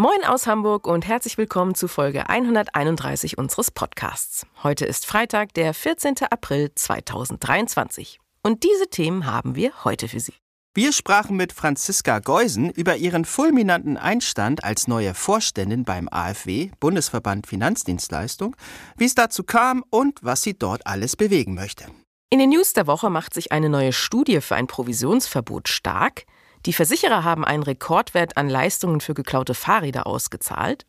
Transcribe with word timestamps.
Moin 0.00 0.24
aus 0.24 0.46
Hamburg 0.46 0.86
und 0.86 1.08
herzlich 1.08 1.38
willkommen 1.38 1.74
zu 1.74 1.88
Folge 1.88 2.28
131 2.28 3.36
unseres 3.36 3.72
Podcasts. 3.72 4.46
Heute 4.62 4.84
ist 4.84 5.04
Freitag, 5.04 5.54
der 5.54 5.74
14. 5.74 6.14
April 6.30 6.70
2023. 6.72 8.20
Und 8.44 8.62
diese 8.62 8.88
Themen 8.90 9.26
haben 9.26 9.56
wir 9.56 9.72
heute 9.82 10.06
für 10.06 10.20
Sie. 10.20 10.34
Wir 10.72 10.92
sprachen 10.92 11.36
mit 11.36 11.52
Franziska 11.52 12.20
Geusen 12.20 12.70
über 12.70 12.94
ihren 12.94 13.24
fulminanten 13.24 13.96
Einstand 13.96 14.62
als 14.62 14.86
neue 14.86 15.14
Vorständin 15.14 15.82
beim 15.82 16.08
AfW, 16.08 16.70
Bundesverband 16.78 17.48
Finanzdienstleistung, 17.48 18.54
wie 18.96 19.06
es 19.06 19.16
dazu 19.16 19.42
kam 19.42 19.82
und 19.90 20.20
was 20.22 20.42
sie 20.42 20.56
dort 20.56 20.86
alles 20.86 21.16
bewegen 21.16 21.54
möchte. 21.54 21.86
In 22.30 22.38
den 22.38 22.50
News 22.50 22.72
der 22.72 22.86
Woche 22.86 23.10
macht 23.10 23.34
sich 23.34 23.50
eine 23.50 23.68
neue 23.68 23.92
Studie 23.92 24.40
für 24.42 24.54
ein 24.54 24.68
Provisionsverbot 24.68 25.66
stark. 25.66 26.24
Die 26.66 26.72
Versicherer 26.72 27.24
haben 27.24 27.44
einen 27.44 27.62
Rekordwert 27.62 28.36
an 28.36 28.48
Leistungen 28.48 29.00
für 29.00 29.14
geklaute 29.14 29.54
Fahrräder 29.54 30.06
ausgezahlt. 30.06 30.86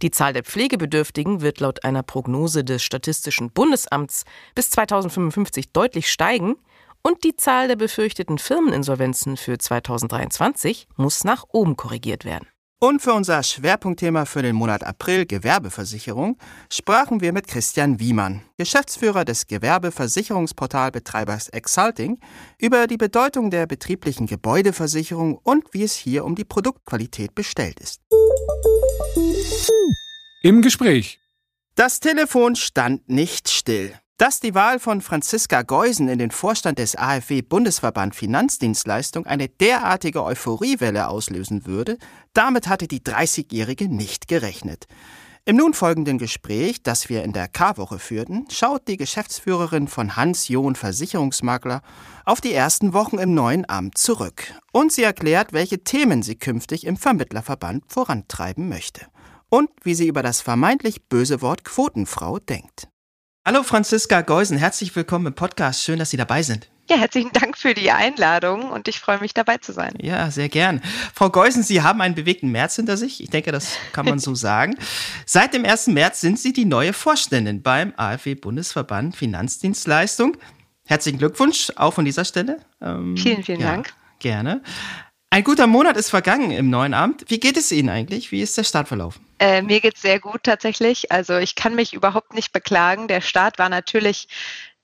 Die 0.00 0.10
Zahl 0.10 0.32
der 0.32 0.42
Pflegebedürftigen 0.42 1.40
wird 1.40 1.60
laut 1.60 1.84
einer 1.84 2.02
Prognose 2.02 2.64
des 2.64 2.82
Statistischen 2.82 3.50
Bundesamts 3.50 4.24
bis 4.54 4.70
2055 4.70 5.72
deutlich 5.72 6.10
steigen 6.10 6.56
und 7.02 7.24
die 7.24 7.36
Zahl 7.36 7.68
der 7.68 7.76
befürchteten 7.76 8.38
Firmeninsolvenzen 8.38 9.36
für 9.36 9.58
2023 9.58 10.86
muss 10.96 11.24
nach 11.24 11.44
oben 11.48 11.76
korrigiert 11.76 12.24
werden. 12.24 12.51
Und 12.82 13.00
für 13.00 13.12
unser 13.12 13.44
Schwerpunktthema 13.44 14.24
für 14.24 14.42
den 14.42 14.56
Monat 14.56 14.82
April 14.82 15.24
Gewerbeversicherung 15.24 16.36
sprachen 16.68 17.20
wir 17.20 17.32
mit 17.32 17.46
Christian 17.46 18.00
Wiemann, 18.00 18.42
Geschäftsführer 18.56 19.24
des 19.24 19.46
Gewerbeversicherungsportalbetreibers 19.46 21.48
Exalting, 21.50 22.18
über 22.58 22.88
die 22.88 22.96
Bedeutung 22.96 23.52
der 23.52 23.68
betrieblichen 23.68 24.26
Gebäudeversicherung 24.26 25.38
und 25.44 25.62
wie 25.70 25.84
es 25.84 25.94
hier 25.94 26.24
um 26.24 26.34
die 26.34 26.44
Produktqualität 26.44 27.36
bestellt 27.36 27.78
ist. 27.78 28.00
Im 30.42 30.60
Gespräch. 30.60 31.20
Das 31.76 32.00
Telefon 32.00 32.56
stand 32.56 33.08
nicht 33.08 33.48
still. 33.48 33.94
Dass 34.18 34.40
die 34.40 34.54
Wahl 34.54 34.78
von 34.78 35.00
Franziska 35.00 35.62
Geusen 35.62 36.08
in 36.08 36.18
den 36.18 36.30
Vorstand 36.30 36.78
des 36.78 36.96
AfW 36.96 37.42
Bundesverband 37.42 38.14
Finanzdienstleistung 38.14 39.26
eine 39.26 39.48
derartige 39.48 40.22
Euphoriewelle 40.22 41.08
auslösen 41.08 41.66
würde, 41.66 41.98
damit 42.32 42.68
hatte 42.68 42.86
die 42.86 43.00
30-Jährige 43.00 43.88
nicht 43.88 44.28
gerechnet. 44.28 44.86
Im 45.44 45.56
nun 45.56 45.74
folgenden 45.74 46.18
Gespräch, 46.18 46.84
das 46.84 47.08
wir 47.08 47.24
in 47.24 47.32
der 47.32 47.48
K-Woche 47.48 47.98
führten, 47.98 48.46
schaut 48.48 48.86
die 48.86 48.96
Geschäftsführerin 48.96 49.88
von 49.88 50.14
Hans 50.14 50.46
John 50.46 50.76
Versicherungsmakler 50.76 51.82
auf 52.24 52.40
die 52.40 52.52
ersten 52.52 52.92
Wochen 52.92 53.18
im 53.18 53.34
neuen 53.34 53.68
Amt 53.68 53.98
zurück. 53.98 54.54
Und 54.70 54.92
sie 54.92 55.02
erklärt, 55.02 55.52
welche 55.52 55.82
Themen 55.82 56.22
sie 56.22 56.36
künftig 56.36 56.86
im 56.86 56.96
Vermittlerverband 56.96 57.82
vorantreiben 57.88 58.68
möchte. 58.68 59.06
Und 59.48 59.68
wie 59.82 59.96
sie 59.96 60.06
über 60.06 60.22
das 60.22 60.40
vermeintlich 60.40 61.08
böse 61.08 61.42
Wort 61.42 61.64
Quotenfrau 61.64 62.38
denkt. 62.38 62.91
Hallo 63.44 63.64
Franziska 63.64 64.20
Geusen, 64.20 64.56
herzlich 64.56 64.94
willkommen 64.94 65.26
im 65.26 65.34
Podcast. 65.34 65.82
Schön, 65.82 65.98
dass 65.98 66.10
Sie 66.10 66.16
dabei 66.16 66.44
sind. 66.44 66.68
Ja, 66.88 66.96
herzlichen 66.96 67.32
Dank 67.32 67.58
für 67.58 67.74
die 67.74 67.90
Einladung 67.90 68.70
und 68.70 68.86
ich 68.86 69.00
freue 69.00 69.18
mich 69.18 69.34
dabei 69.34 69.58
zu 69.58 69.72
sein. 69.72 69.94
Ja, 70.00 70.30
sehr 70.30 70.48
gern. 70.48 70.80
Frau 71.12 71.28
Geusen, 71.28 71.64
Sie 71.64 71.82
haben 71.82 72.00
einen 72.02 72.14
bewegten 72.14 72.52
März 72.52 72.76
hinter 72.76 72.96
sich. 72.96 73.20
Ich 73.20 73.30
denke, 73.30 73.50
das 73.50 73.74
kann 73.92 74.06
man 74.06 74.20
so 74.20 74.34
sagen. 74.36 74.76
Seit 75.26 75.54
dem 75.54 75.64
1. 75.64 75.88
März 75.88 76.20
sind 76.20 76.38
Sie 76.38 76.52
die 76.52 76.64
neue 76.64 76.92
Vorständin 76.92 77.62
beim 77.62 77.92
AfW 77.96 78.36
Bundesverband 78.36 79.16
Finanzdienstleistung. 79.16 80.36
Herzlichen 80.86 81.18
Glückwunsch 81.18 81.72
auch 81.74 81.94
von 81.94 82.04
dieser 82.04 82.24
Stelle. 82.24 82.58
Ähm, 82.80 83.16
vielen, 83.16 83.42
vielen 83.42 83.60
ja, 83.60 83.72
Dank. 83.72 83.92
Gerne. 84.20 84.62
Ein 85.32 85.44
guter 85.44 85.66
Monat 85.66 85.96
ist 85.96 86.10
vergangen 86.10 86.50
im 86.50 86.68
neuen 86.68 86.92
Amt. 86.92 87.24
Wie 87.28 87.40
geht 87.40 87.56
es 87.56 87.72
Ihnen 87.72 87.88
eigentlich? 87.88 88.32
Wie 88.32 88.42
ist 88.42 88.58
der 88.58 88.64
Start 88.64 88.86
verlaufen? 88.86 89.24
Äh, 89.38 89.62
mir 89.62 89.80
geht 89.80 89.94
es 89.94 90.02
sehr 90.02 90.20
gut 90.20 90.42
tatsächlich. 90.42 91.10
Also 91.10 91.38
ich 91.38 91.54
kann 91.54 91.74
mich 91.74 91.94
überhaupt 91.94 92.34
nicht 92.34 92.52
beklagen. 92.52 93.08
Der 93.08 93.22
Start 93.22 93.58
war 93.58 93.70
natürlich 93.70 94.28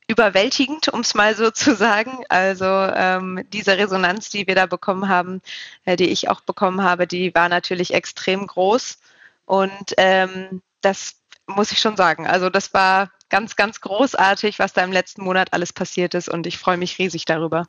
überwältigend, 0.07 0.89
um 0.89 1.01
es 1.01 1.15
mal 1.15 1.37
so 1.37 1.51
zu 1.51 1.77
sagen. 1.77 2.25
Also 2.31 2.65
ähm, 2.65 3.45
diese 3.53 3.77
Resonanz, 3.77 4.31
die 4.31 4.47
wir 4.47 4.55
da 4.55 4.65
bekommen 4.65 5.11
haben, 5.11 5.43
äh, 5.85 5.97
die 5.97 6.09
ich 6.09 6.31
auch 6.31 6.41
bekommen 6.41 6.83
habe, 6.83 7.07
die 7.07 7.35
war 7.35 7.51
natürlich 7.51 7.93
extrem 7.93 8.47
groß. 8.47 8.97
Und 9.45 9.93
ähm, 9.99 10.63
das 10.81 11.17
muss 11.47 11.73
ich 11.73 11.79
schon 11.79 11.99
sagen. 11.99 12.27
Also 12.27 12.49
das 12.49 12.73
war 12.73 13.11
ganz, 13.29 13.55
ganz 13.55 13.83
großartig, 13.83 14.59
was 14.59 14.73
da 14.73 14.83
im 14.83 14.93
letzten 14.93 15.25
Monat 15.25 15.53
alles 15.53 15.75
passiert 15.75 16.15
ist. 16.15 16.31
Und 16.31 16.47
ich 16.47 16.57
freue 16.57 16.79
mich 16.79 16.99
riesig 16.99 17.27
darüber. 17.27 17.67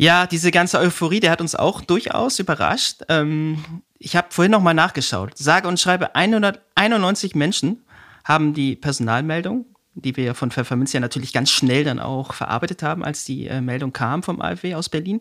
Ja, 0.00 0.28
diese 0.28 0.52
ganze 0.52 0.78
Euphorie, 0.78 1.18
der 1.18 1.32
hat 1.32 1.40
uns 1.40 1.56
auch 1.56 1.80
durchaus 1.80 2.38
überrascht. 2.38 3.02
Ähm, 3.08 3.82
ich 3.98 4.14
habe 4.14 4.28
vorhin 4.30 4.52
noch 4.52 4.62
mal 4.62 4.72
nachgeschaut. 4.72 5.36
Sage 5.36 5.66
und 5.66 5.80
schreibe 5.80 6.14
191 6.14 7.34
Menschen 7.34 7.84
haben 8.24 8.54
die 8.54 8.76
Personalmeldung, 8.76 9.66
die 9.94 10.16
wir 10.16 10.36
von 10.36 10.52
Pfefferminz 10.52 10.92
ja 10.92 11.00
natürlich 11.00 11.32
ganz 11.32 11.50
schnell 11.50 11.82
dann 11.82 11.98
auch 11.98 12.32
verarbeitet 12.32 12.84
haben, 12.84 13.04
als 13.04 13.24
die 13.24 13.48
äh, 13.48 13.60
Meldung 13.60 13.92
kam 13.92 14.22
vom 14.22 14.40
AfW 14.40 14.76
aus 14.76 14.88
Berlin, 14.88 15.20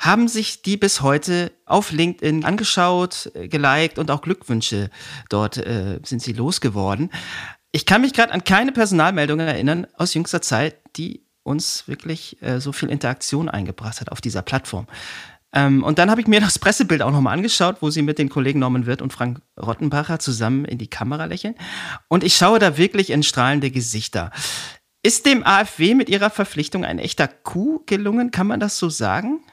haben 0.00 0.26
sich 0.26 0.62
die 0.62 0.76
bis 0.76 1.02
heute 1.02 1.52
auf 1.64 1.92
LinkedIn 1.92 2.44
angeschaut, 2.44 3.30
äh, 3.34 3.46
geliked 3.46 4.00
und 4.00 4.10
auch 4.10 4.22
Glückwünsche 4.22 4.90
dort 5.28 5.58
äh, 5.58 6.00
sind 6.04 6.22
sie 6.22 6.32
losgeworden. 6.32 7.12
Ich 7.70 7.86
kann 7.86 8.00
mich 8.00 8.14
gerade 8.14 8.32
an 8.32 8.42
keine 8.42 8.72
Personalmeldung 8.72 9.38
erinnern 9.38 9.86
aus 9.96 10.12
jüngster 10.14 10.42
Zeit, 10.42 10.74
die 10.96 11.22
uns 11.42 11.88
wirklich 11.88 12.40
äh, 12.42 12.60
so 12.60 12.72
viel 12.72 12.88
Interaktion 12.88 13.48
eingebracht 13.48 14.00
hat 14.00 14.10
auf 14.10 14.20
dieser 14.20 14.42
Plattform. 14.42 14.86
Ähm, 15.54 15.84
und 15.84 15.98
dann 15.98 16.10
habe 16.10 16.20
ich 16.20 16.26
mir 16.26 16.40
das 16.40 16.58
Pressebild 16.58 17.02
auch 17.02 17.10
nochmal 17.10 17.34
angeschaut, 17.34 17.76
wo 17.80 17.90
sie 17.90 18.02
mit 18.02 18.18
den 18.18 18.30
Kollegen 18.30 18.58
Norman 18.58 18.86
Wirth 18.86 19.02
und 19.02 19.12
Frank 19.12 19.40
Rottenbacher 19.60 20.18
zusammen 20.18 20.64
in 20.64 20.78
die 20.78 20.88
Kamera 20.88 21.26
lächeln. 21.26 21.54
Und 22.08 22.24
ich 22.24 22.36
schaue 22.36 22.58
da 22.58 22.78
wirklich 22.78 23.10
in 23.10 23.22
strahlende 23.22 23.70
Gesichter. 23.70 24.30
Ist 25.02 25.26
dem 25.26 25.44
AfW 25.44 25.94
mit 25.94 26.08
ihrer 26.08 26.30
Verpflichtung 26.30 26.84
ein 26.84 26.98
echter 26.98 27.28
Coup 27.28 27.86
gelungen? 27.86 28.30
Kann 28.30 28.46
man 28.46 28.60
das 28.60 28.78
so 28.78 28.88
sagen? 28.88 29.44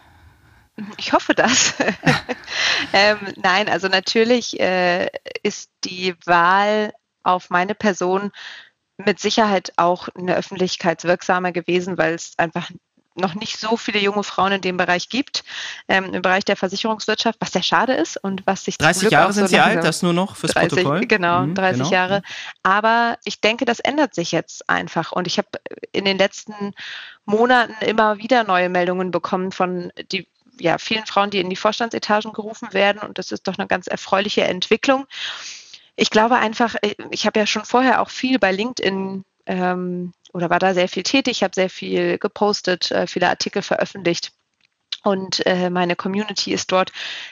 Ich 0.97 1.11
hoffe 1.11 1.33
das. 1.33 1.73
ähm, 2.93 3.17
nein, 3.35 3.67
also 3.67 3.87
natürlich 3.87 4.59
äh, 4.59 5.09
ist 5.43 5.71
die 5.83 6.15
Wahl 6.25 6.93
auf 7.23 7.49
meine 7.49 7.75
Person 7.75 8.31
mit 9.05 9.19
Sicherheit 9.19 9.71
auch 9.77 10.09
eine 10.09 10.35
öffentlichkeitswirksamer 10.35 11.51
gewesen, 11.51 11.97
weil 11.97 12.13
es 12.13 12.33
einfach 12.37 12.69
noch 13.15 13.35
nicht 13.35 13.59
so 13.59 13.77
viele 13.77 13.99
junge 13.99 14.23
Frauen 14.23 14.53
in 14.53 14.61
dem 14.61 14.77
Bereich 14.77 15.09
gibt, 15.09 15.43
ähm, 15.87 16.13
im 16.13 16.21
Bereich 16.21 16.45
der 16.45 16.55
Versicherungswirtschaft, 16.55 17.39
was 17.41 17.51
sehr 17.51 17.63
schade 17.63 17.93
ist 17.93 18.17
und 18.17 18.45
was 18.45 18.65
sich 18.65 18.77
30 18.77 19.11
Jahre 19.11 19.33
sind 19.33 19.47
so 19.47 19.55
Sie 19.55 19.59
alt, 19.59 19.83
das 19.83 20.01
nur 20.01 20.13
noch 20.13 20.35
fürs 20.35 20.53
30, 20.53 20.69
Protokoll? 20.69 21.07
Genau, 21.07 21.41
mhm, 21.41 21.55
30 21.55 21.79
genau. 21.79 21.91
Jahre. 21.91 22.21
Aber 22.63 23.17
ich 23.25 23.41
denke, 23.41 23.65
das 23.65 23.79
ändert 23.79 24.15
sich 24.15 24.31
jetzt 24.31 24.69
einfach 24.69 25.11
und 25.11 25.27
ich 25.27 25.37
habe 25.37 25.49
in 25.91 26.05
den 26.05 26.17
letzten 26.17 26.73
Monaten 27.25 27.73
immer 27.83 28.17
wieder 28.17 28.43
neue 28.43 28.69
Meldungen 28.69 29.11
bekommen 29.11 29.51
von 29.51 29.91
die 30.11 30.27
ja, 30.59 30.77
vielen 30.77 31.05
Frauen, 31.05 31.29
die 31.29 31.39
in 31.39 31.49
die 31.49 31.55
Vorstandsetagen 31.55 32.33
gerufen 32.33 32.73
werden 32.73 33.01
und 33.01 33.17
das 33.17 33.31
ist 33.31 33.47
doch 33.47 33.57
eine 33.57 33.67
ganz 33.67 33.87
erfreuliche 33.87 34.43
Entwicklung 34.43 35.07
ich 35.99 36.09
glaube 36.09 36.37
einfach, 36.37 36.75
äh, 36.81 36.95
ich 37.11 37.25
habe 37.25 37.39
ja 37.39 37.45
schon 37.45 37.65
vorher 37.65 38.01
auch 38.01 38.09
viel 38.09 38.39
bei 38.39 38.51
LinkedIn 38.51 39.25
ähm, 39.45 40.13
oder 40.31 40.49
war 40.49 40.59
da 40.59 40.73
sehr 40.73 40.87
viel 40.87 41.03
tätig, 41.03 41.43
habe 41.43 41.53
sehr 41.53 41.69
viel 41.69 42.17
gepostet, 42.17 42.91
äh, 42.91 43.07
viele 43.07 43.29
Artikel 43.29 43.61
veröffentlicht. 43.61 44.31
Und 45.03 45.45
äh, 45.45 45.69
meine 45.69 45.95
Community 45.95 46.53
ist 46.53 46.71
dort, 46.71 46.91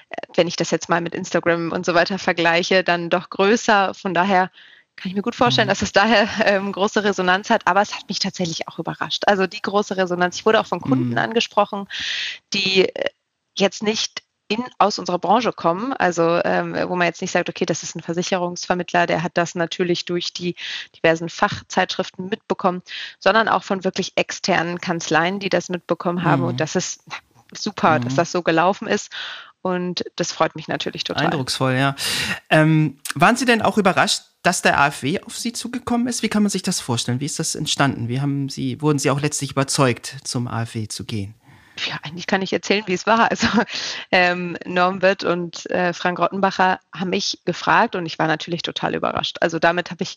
äh, 0.09 0.15
wenn 0.35 0.47
ich 0.47 0.55
das 0.55 0.71
jetzt 0.71 0.89
mal 0.89 1.01
mit 1.01 1.15
Instagram 1.15 1.71
und 1.71 1.85
so 1.85 1.93
weiter 1.93 2.19
vergleiche, 2.19 2.83
dann 2.83 3.09
doch 3.09 3.29
größer. 3.29 3.93
Von 3.93 4.13
daher 4.13 4.51
kann 4.95 5.09
ich 5.09 5.15
mir 5.15 5.21
gut 5.21 5.35
vorstellen, 5.35 5.67
mhm. 5.67 5.71
dass 5.71 5.81
es 5.81 5.91
daher 5.91 6.27
ähm, 6.45 6.71
große 6.71 7.03
Resonanz 7.03 7.49
hat, 7.49 7.67
aber 7.67 7.81
es 7.81 7.95
hat 7.95 8.09
mich 8.09 8.19
tatsächlich 8.19 8.67
auch 8.67 8.79
überrascht. 8.79 9.23
Also 9.27 9.47
die 9.47 9.61
große 9.61 9.95
Resonanz. 9.95 10.37
Ich 10.37 10.45
wurde 10.45 10.59
auch 10.59 10.65
von 10.65 10.81
Kunden 10.81 11.11
mhm. 11.11 11.17
angesprochen, 11.17 11.87
die 12.53 12.89
äh, 12.89 13.09
jetzt 13.55 13.83
nicht 13.83 14.23
in, 14.47 14.63
aus 14.77 14.97
unserer 14.97 15.19
Branche 15.19 15.51
kommen, 15.51 15.93
also 15.93 16.39
ähm, 16.45 16.75
wo 16.87 16.95
man 16.95 17.07
jetzt 17.07 17.21
nicht 17.21 17.31
sagt, 17.31 17.49
okay, 17.49 17.65
das 17.65 17.83
ist 17.83 17.95
ein 17.95 18.01
Versicherungsvermittler, 18.01 19.05
der 19.05 19.23
hat 19.23 19.33
das 19.35 19.55
natürlich 19.55 20.05
durch 20.05 20.33
die 20.33 20.55
diversen 20.95 21.29
Fachzeitschriften 21.29 22.29
mitbekommen, 22.29 22.81
sondern 23.19 23.49
auch 23.49 23.63
von 23.63 23.83
wirklich 23.83 24.13
externen 24.15 24.79
Kanzleien, 24.79 25.39
die 25.39 25.49
das 25.49 25.69
mitbekommen 25.69 26.23
haben. 26.23 26.43
Mhm. 26.43 26.47
Und 26.49 26.59
das 26.59 26.75
ist 26.75 27.03
super, 27.53 27.99
mhm. 27.99 28.05
dass 28.05 28.15
das 28.15 28.31
so 28.31 28.41
gelaufen 28.41 28.87
ist. 28.87 29.11
Und 29.61 30.05
das 30.15 30.31
freut 30.31 30.55
mich 30.55 30.69
natürlich 30.69 31.03
total. 31.03 31.25
Eindrucksvoll, 31.25 31.73
ja. 31.73 31.95
Ähm, 32.49 32.99
waren 33.15 33.35
Sie 33.35 33.45
denn 33.45 33.61
auch 33.61 33.77
überrascht, 33.77 34.21
dass 34.43 34.61
der 34.61 34.79
AfW 34.79 35.19
auf 35.21 35.37
Sie 35.37 35.51
zugekommen 35.51 36.07
ist? 36.07 36.23
Wie 36.23 36.29
kann 36.29 36.43
man 36.43 36.49
sich 36.49 36.63
das 36.63 36.79
vorstellen? 36.79 37.19
Wie 37.19 37.25
ist 37.25 37.39
das 37.39 37.53
entstanden? 37.55 38.07
Wie 38.07 38.21
haben 38.21 38.47
Sie, 38.47 38.81
wurden 38.81 38.99
Sie 38.99 39.09
auch 39.09 39.19
letztlich 39.19 39.51
überzeugt, 39.51 40.15
zum 40.23 40.47
AfW 40.47 40.87
zu 40.87 41.03
gehen? 41.03 41.33
Ja, 41.85 41.95
eigentlich 42.03 42.27
kann 42.27 42.41
ich 42.41 42.53
erzählen, 42.53 42.83
wie 42.87 42.93
es 42.93 43.05
war. 43.05 43.29
Also 43.31 43.47
ähm, 44.11 44.57
Norm 44.65 45.01
Witt 45.01 45.23
und 45.23 45.69
äh, 45.69 45.93
Frank 45.93 46.19
Rottenbacher 46.19 46.79
haben 46.93 47.09
mich 47.09 47.39
gefragt 47.45 47.95
und 47.95 48.05
ich 48.05 48.19
war 48.19 48.27
natürlich 48.27 48.61
total 48.61 48.95
überrascht. 48.95 49.37
Also 49.41 49.59
damit 49.59 49.91
habe 49.91 50.03
ich 50.03 50.15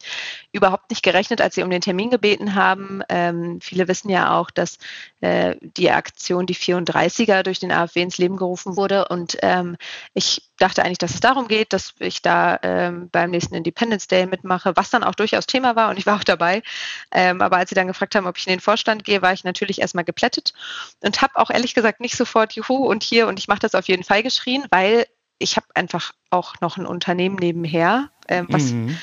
überhaupt 0.52 0.90
nicht 0.90 1.02
gerechnet, 1.02 1.40
als 1.40 1.54
sie 1.54 1.62
um 1.62 1.70
den 1.70 1.80
Termin 1.80 2.10
gebeten 2.10 2.54
haben. 2.54 3.02
Ähm, 3.08 3.60
viele 3.60 3.88
wissen 3.88 4.08
ja 4.08 4.38
auch, 4.38 4.50
dass 4.50 4.78
äh, 5.20 5.56
die 5.60 5.90
Aktion 5.90 6.46
die 6.46 6.56
34er 6.56 7.42
durch 7.42 7.58
den 7.58 7.72
AfW 7.72 8.02
ins 8.02 8.18
Leben 8.18 8.36
gerufen 8.36 8.76
wurde 8.76 9.08
und 9.08 9.36
ähm, 9.42 9.76
ich 10.14 10.49
dachte 10.60 10.84
eigentlich, 10.84 10.98
dass 10.98 11.14
es 11.14 11.20
darum 11.20 11.48
geht, 11.48 11.72
dass 11.72 11.94
ich 11.98 12.22
da 12.22 12.58
ähm, 12.62 13.08
beim 13.10 13.30
nächsten 13.30 13.54
Independence 13.54 14.06
Day 14.06 14.26
mitmache, 14.26 14.76
was 14.76 14.90
dann 14.90 15.02
auch 15.02 15.14
durchaus 15.14 15.46
Thema 15.46 15.74
war 15.74 15.90
und 15.90 15.98
ich 15.98 16.06
war 16.06 16.16
auch 16.16 16.24
dabei. 16.24 16.62
Ähm, 17.10 17.40
aber 17.40 17.56
als 17.56 17.70
sie 17.70 17.74
dann 17.74 17.86
gefragt 17.86 18.14
haben, 18.14 18.26
ob 18.26 18.38
ich 18.38 18.46
in 18.46 18.52
den 18.52 18.60
Vorstand 18.60 19.04
gehe, 19.04 19.22
war 19.22 19.32
ich 19.32 19.44
natürlich 19.44 19.80
erstmal 19.80 20.04
geplättet 20.04 20.52
und 21.00 21.22
habe 21.22 21.36
auch 21.36 21.50
ehrlich 21.50 21.74
gesagt 21.74 22.00
nicht 22.00 22.16
sofort 22.16 22.52
Juhu 22.52 22.86
und 22.86 23.02
hier 23.02 23.26
und 23.26 23.38
ich 23.38 23.48
mache 23.48 23.60
das 23.60 23.74
auf 23.74 23.88
jeden 23.88 24.04
Fall 24.04 24.22
geschrien, 24.22 24.64
weil 24.70 25.06
ich 25.38 25.56
habe 25.56 25.66
einfach 25.74 26.12
auch 26.28 26.54
noch 26.60 26.76
ein 26.76 26.86
Unternehmen 26.86 27.36
nebenher, 27.36 28.10
ähm, 28.28 28.46
was 28.50 28.72
mhm. 28.72 28.96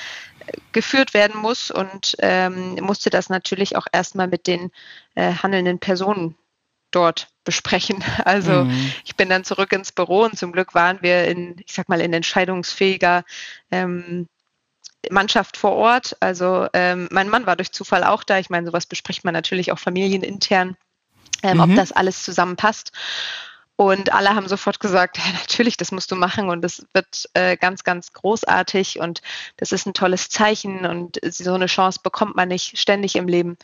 geführt 0.71 1.13
werden 1.13 1.41
muss 1.41 1.71
und 1.71 2.15
ähm, 2.19 2.75
musste 2.75 3.09
das 3.09 3.29
natürlich 3.29 3.75
auch 3.75 3.87
erstmal 3.91 4.27
mit 4.27 4.47
den 4.47 4.71
äh, 5.15 5.33
handelnden 5.33 5.79
Personen 5.79 6.35
dort 6.91 7.27
besprechen. 7.43 8.03
Also 8.25 8.65
mhm. 8.65 8.91
ich 9.05 9.15
bin 9.15 9.29
dann 9.29 9.43
zurück 9.43 9.71
ins 9.71 9.91
Büro 9.91 10.23
und 10.23 10.37
zum 10.37 10.51
Glück 10.51 10.73
waren 10.75 11.01
wir 11.01 11.25
in, 11.25 11.55
ich 11.65 11.73
sag 11.73 11.89
mal, 11.89 12.01
in 12.01 12.13
entscheidungsfähiger 12.13 13.23
ähm, 13.71 14.27
Mannschaft 15.09 15.57
vor 15.57 15.73
Ort. 15.73 16.17
Also 16.19 16.67
ähm, 16.73 17.07
mein 17.11 17.29
Mann 17.29 17.45
war 17.45 17.55
durch 17.55 17.71
Zufall 17.71 18.03
auch 18.03 18.23
da. 18.23 18.39
Ich 18.39 18.49
meine, 18.49 18.67
sowas 18.67 18.85
bespricht 18.85 19.23
man 19.23 19.33
natürlich 19.33 19.71
auch 19.71 19.79
familienintern, 19.79 20.75
ähm, 21.43 21.57
mhm. 21.57 21.63
ob 21.63 21.75
das 21.75 21.91
alles 21.91 22.23
zusammenpasst. 22.23 22.91
Und 23.77 24.11
alle 24.11 24.33
haben 24.33 24.47
sofort 24.47 24.79
gesagt, 24.79 25.17
ja, 25.19 25.23
natürlich, 25.33 25.77
das 25.77 25.91
musst 25.91 26.11
du 26.11 26.15
machen 26.15 26.49
und 26.49 26.61
das 26.61 26.85
wird 26.93 27.29
äh, 27.33 27.55
ganz, 27.55 27.83
ganz 27.83 28.11
großartig 28.11 28.99
und 28.99 29.21
das 29.57 29.71
ist 29.71 29.85
ein 29.85 29.93
tolles 29.93 30.29
Zeichen 30.29 30.85
und 30.85 31.19
so 31.23 31.53
eine 31.53 31.67
Chance 31.67 31.99
bekommt 32.03 32.35
man 32.35 32.49
nicht 32.49 32.77
ständig 32.77 33.15
im 33.15 33.27
Leben. 33.27 33.57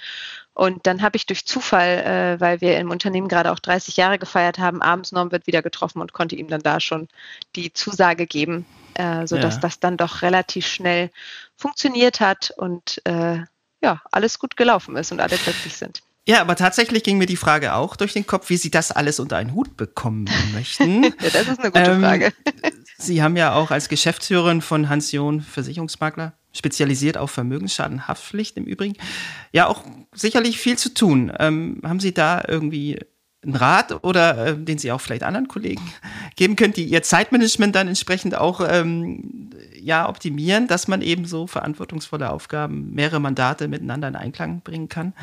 Und 0.53 0.85
dann 0.85 1.01
habe 1.01 1.17
ich 1.17 1.25
durch 1.25 1.47
Zufall, 1.47 1.97
äh, 2.37 2.39
weil 2.39 2.61
wir 2.61 2.77
im 2.77 2.91
Unternehmen 2.91 3.27
gerade 3.27 3.51
auch 3.51 3.57
30 3.57 3.97
Jahre 3.97 4.19
gefeiert 4.19 4.59
haben, 4.59 4.83
abends 4.83 5.11
Norbert 5.11 5.47
wieder 5.47 5.63
getroffen 5.63 5.99
und 5.99 6.13
konnte 6.13 6.35
ihm 6.35 6.47
dann 6.47 6.61
da 6.61 6.79
schon 6.79 7.07
die 7.55 7.73
Zusage 7.73 8.27
geben, 8.27 8.67
äh, 8.93 9.25
sodass 9.25 9.55
ja. 9.55 9.61
das 9.61 9.79
dann 9.79 9.97
doch 9.97 10.21
relativ 10.21 10.67
schnell 10.67 11.09
funktioniert 11.57 12.19
hat 12.19 12.53
und 12.55 13.01
äh, 13.05 13.39
ja, 13.81 14.01
alles 14.11 14.37
gut 14.37 14.55
gelaufen 14.57 14.95
ist 14.95 15.11
und 15.11 15.19
alle 15.19 15.37
glücklich 15.37 15.75
sind. 15.75 16.03
Ja, 16.27 16.39
aber 16.39 16.55
tatsächlich 16.55 17.03
ging 17.03 17.17
mir 17.17 17.25
die 17.25 17.35
Frage 17.35 17.73
auch 17.73 17.97
durch 17.97 18.13
den 18.13 18.25
Kopf, 18.25 18.49
wie 18.49 18.55
Sie 18.57 18.71
das 18.71 18.91
alles 18.91 19.19
unter 19.19 19.35
einen 19.35 19.53
Hut 19.53 19.75
bekommen 19.75 20.29
möchten. 20.53 21.03
ja, 21.03 21.11
das 21.19 21.47
ist 21.47 21.59
eine 21.59 21.71
gute 21.71 21.91
ähm, 21.91 22.01
Frage. 22.01 22.33
Sie 22.97 23.21
haben 23.21 23.35
ja 23.35 23.53
auch 23.53 23.71
als 23.71 23.89
Geschäftsführerin 23.89 24.61
von 24.61 24.87
Hans 24.87 25.11
John 25.11 25.41
Versicherungsmakler 25.41 26.33
spezialisiert 26.53 27.17
auf 27.17 27.31
Vermögensschadenhaftpflicht 27.31 28.57
im 28.57 28.65
Übrigen, 28.65 28.95
ja 29.51 29.67
auch 29.67 29.83
sicherlich 30.13 30.59
viel 30.59 30.77
zu 30.77 30.93
tun. 30.93 31.33
Ähm, 31.39 31.81
haben 31.83 31.99
Sie 31.99 32.13
da 32.13 32.43
irgendwie 32.47 32.99
einen 33.43 33.55
Rat 33.55 34.03
oder 34.03 34.47
äh, 34.47 34.57
den 34.57 34.77
Sie 34.77 34.91
auch 34.91 35.01
vielleicht 35.01 35.23
anderen 35.23 35.47
Kollegen 35.47 35.81
geben 36.35 36.55
können, 36.55 36.73
die 36.73 36.85
ihr 36.85 37.03
Zeitmanagement 37.03 37.75
dann 37.75 37.87
entsprechend 37.87 38.35
auch 38.35 38.61
ähm, 38.65 39.49
ja 39.77 40.07
optimieren, 40.07 40.67
dass 40.67 40.87
man 40.87 41.01
eben 41.01 41.25
so 41.25 41.47
verantwortungsvolle 41.47 42.29
Aufgaben, 42.29 42.93
mehrere 42.93 43.19
Mandate 43.19 43.67
miteinander 43.67 44.07
in 44.07 44.15
Einklang 44.15 44.61
bringen 44.61 44.87
kann? 44.87 45.13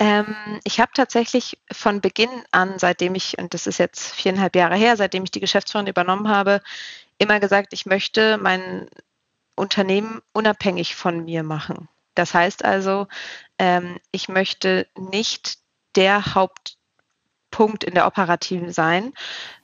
Ähm, 0.00 0.34
ich 0.64 0.80
habe 0.80 0.90
tatsächlich 0.94 1.58
von 1.70 2.00
Beginn 2.00 2.30
an, 2.52 2.78
seitdem 2.78 3.14
ich, 3.14 3.36
und 3.38 3.52
das 3.52 3.66
ist 3.66 3.78
jetzt 3.78 4.14
viereinhalb 4.14 4.56
Jahre 4.56 4.74
her, 4.74 4.96
seitdem 4.96 5.24
ich 5.24 5.30
die 5.30 5.40
Geschäftsführung 5.40 5.86
übernommen 5.86 6.28
habe, 6.28 6.62
immer 7.18 7.38
gesagt, 7.38 7.74
ich 7.74 7.84
möchte 7.84 8.38
mein 8.38 8.88
Unternehmen 9.56 10.22
unabhängig 10.32 10.96
von 10.96 11.26
mir 11.26 11.42
machen. 11.42 11.86
Das 12.14 12.32
heißt 12.32 12.64
also, 12.64 13.08
ähm, 13.58 14.00
ich 14.10 14.30
möchte 14.30 14.86
nicht 14.96 15.58
der 15.96 16.34
Hauptpunkt 16.34 17.84
in 17.84 17.92
der 17.92 18.06
operativen 18.06 18.72
sein, 18.72 19.12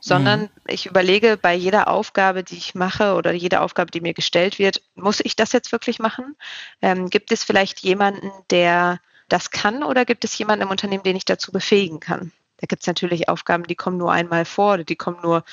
sondern 0.01 0.43
mhm. 0.43 0.51
ich 0.67 0.85
überlege 0.85 1.39
bei 1.39 1.55
jeder 1.55 1.89
Aufgabe, 1.89 2.45
die 2.45 2.59
ich 2.59 2.75
mache 2.75 3.15
oder 3.15 3.33
jeder 3.33 3.63
Aufgabe, 3.63 3.91
die 3.91 4.03
mir 4.03 4.13
gestellt 4.13 4.59
wird, 4.59 4.83
muss 4.97 5.21
ich 5.21 5.35
das 5.35 5.53
jetzt 5.53 5.73
wirklich 5.73 5.99
machen? 5.99 6.37
Ähm, 6.83 7.09
gibt 7.09 7.33
es 7.33 7.43
vielleicht 7.43 7.81
jemanden, 7.81 8.31
der 8.51 9.01
das 9.29 9.51
kann 9.51 9.83
oder 9.83 10.05
gibt 10.05 10.25
es 10.25 10.37
jemanden 10.39 10.65
im 10.65 10.71
Unternehmen, 10.71 11.03
den 11.03 11.17
ich 11.17 11.25
dazu 11.25 11.53
befähigen 11.53 12.01
kann? 12.01 12.33
Da 12.59 12.67
gibt 12.67 12.83
es 12.83 12.87
natürlich 12.87 13.29
Aufgaben, 13.29 13.65
die 13.65 13.75
kommen 13.75 13.99
nur 13.99 14.13
einmal 14.13 14.45
vor 14.45 14.75
oder 14.75 14.85
die 14.85 14.97
kommen 14.97 15.21
nur 15.23 15.45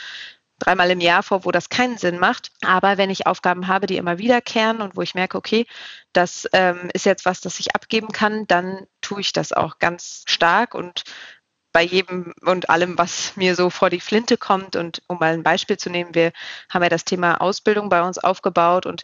dreimal 0.59 0.89
im 0.91 1.01
Jahr 1.01 1.23
vor, 1.23 1.45
wo 1.45 1.51
das 1.51 1.69
keinen 1.69 1.97
Sinn 1.97 2.19
macht. 2.19 2.51
Aber 2.61 2.97
wenn 2.97 3.09
ich 3.09 3.27
Aufgaben 3.27 3.67
habe, 3.67 3.87
die 3.87 3.97
immer 3.97 4.17
wiederkehren 4.17 4.81
und 4.81 4.95
wo 4.95 5.01
ich 5.01 5.15
merke, 5.15 5.37
okay, 5.37 5.65
das 6.13 6.47
ähm, 6.53 6.89
ist 6.93 7.05
jetzt 7.05 7.25
was, 7.25 7.41
das 7.41 7.59
ich 7.59 7.75
abgeben 7.75 8.09
kann, 8.09 8.47
dann 8.47 8.87
tue 9.01 9.21
ich 9.21 9.33
das 9.33 9.51
auch 9.51 9.79
ganz 9.79 10.23
stark 10.27 10.75
und 10.75 11.03
bei 11.73 11.81
jedem 11.81 12.33
und 12.41 12.69
allem, 12.69 12.97
was 12.97 13.35
mir 13.35 13.55
so 13.55 13.69
vor 13.71 13.89
die 13.89 13.99
Flinte 13.99 14.37
kommt. 14.37 14.75
Und 14.75 15.01
um 15.07 15.17
mal 15.17 15.33
ein 15.33 15.43
Beispiel 15.43 15.77
zu 15.77 15.89
nehmen, 15.89 16.13
wir 16.13 16.31
haben 16.69 16.83
ja 16.83 16.89
das 16.89 17.03
Thema 17.03 17.41
Ausbildung 17.41 17.89
bei 17.89 18.03
uns 18.03 18.19
aufgebaut 18.19 18.85
und 18.85 19.03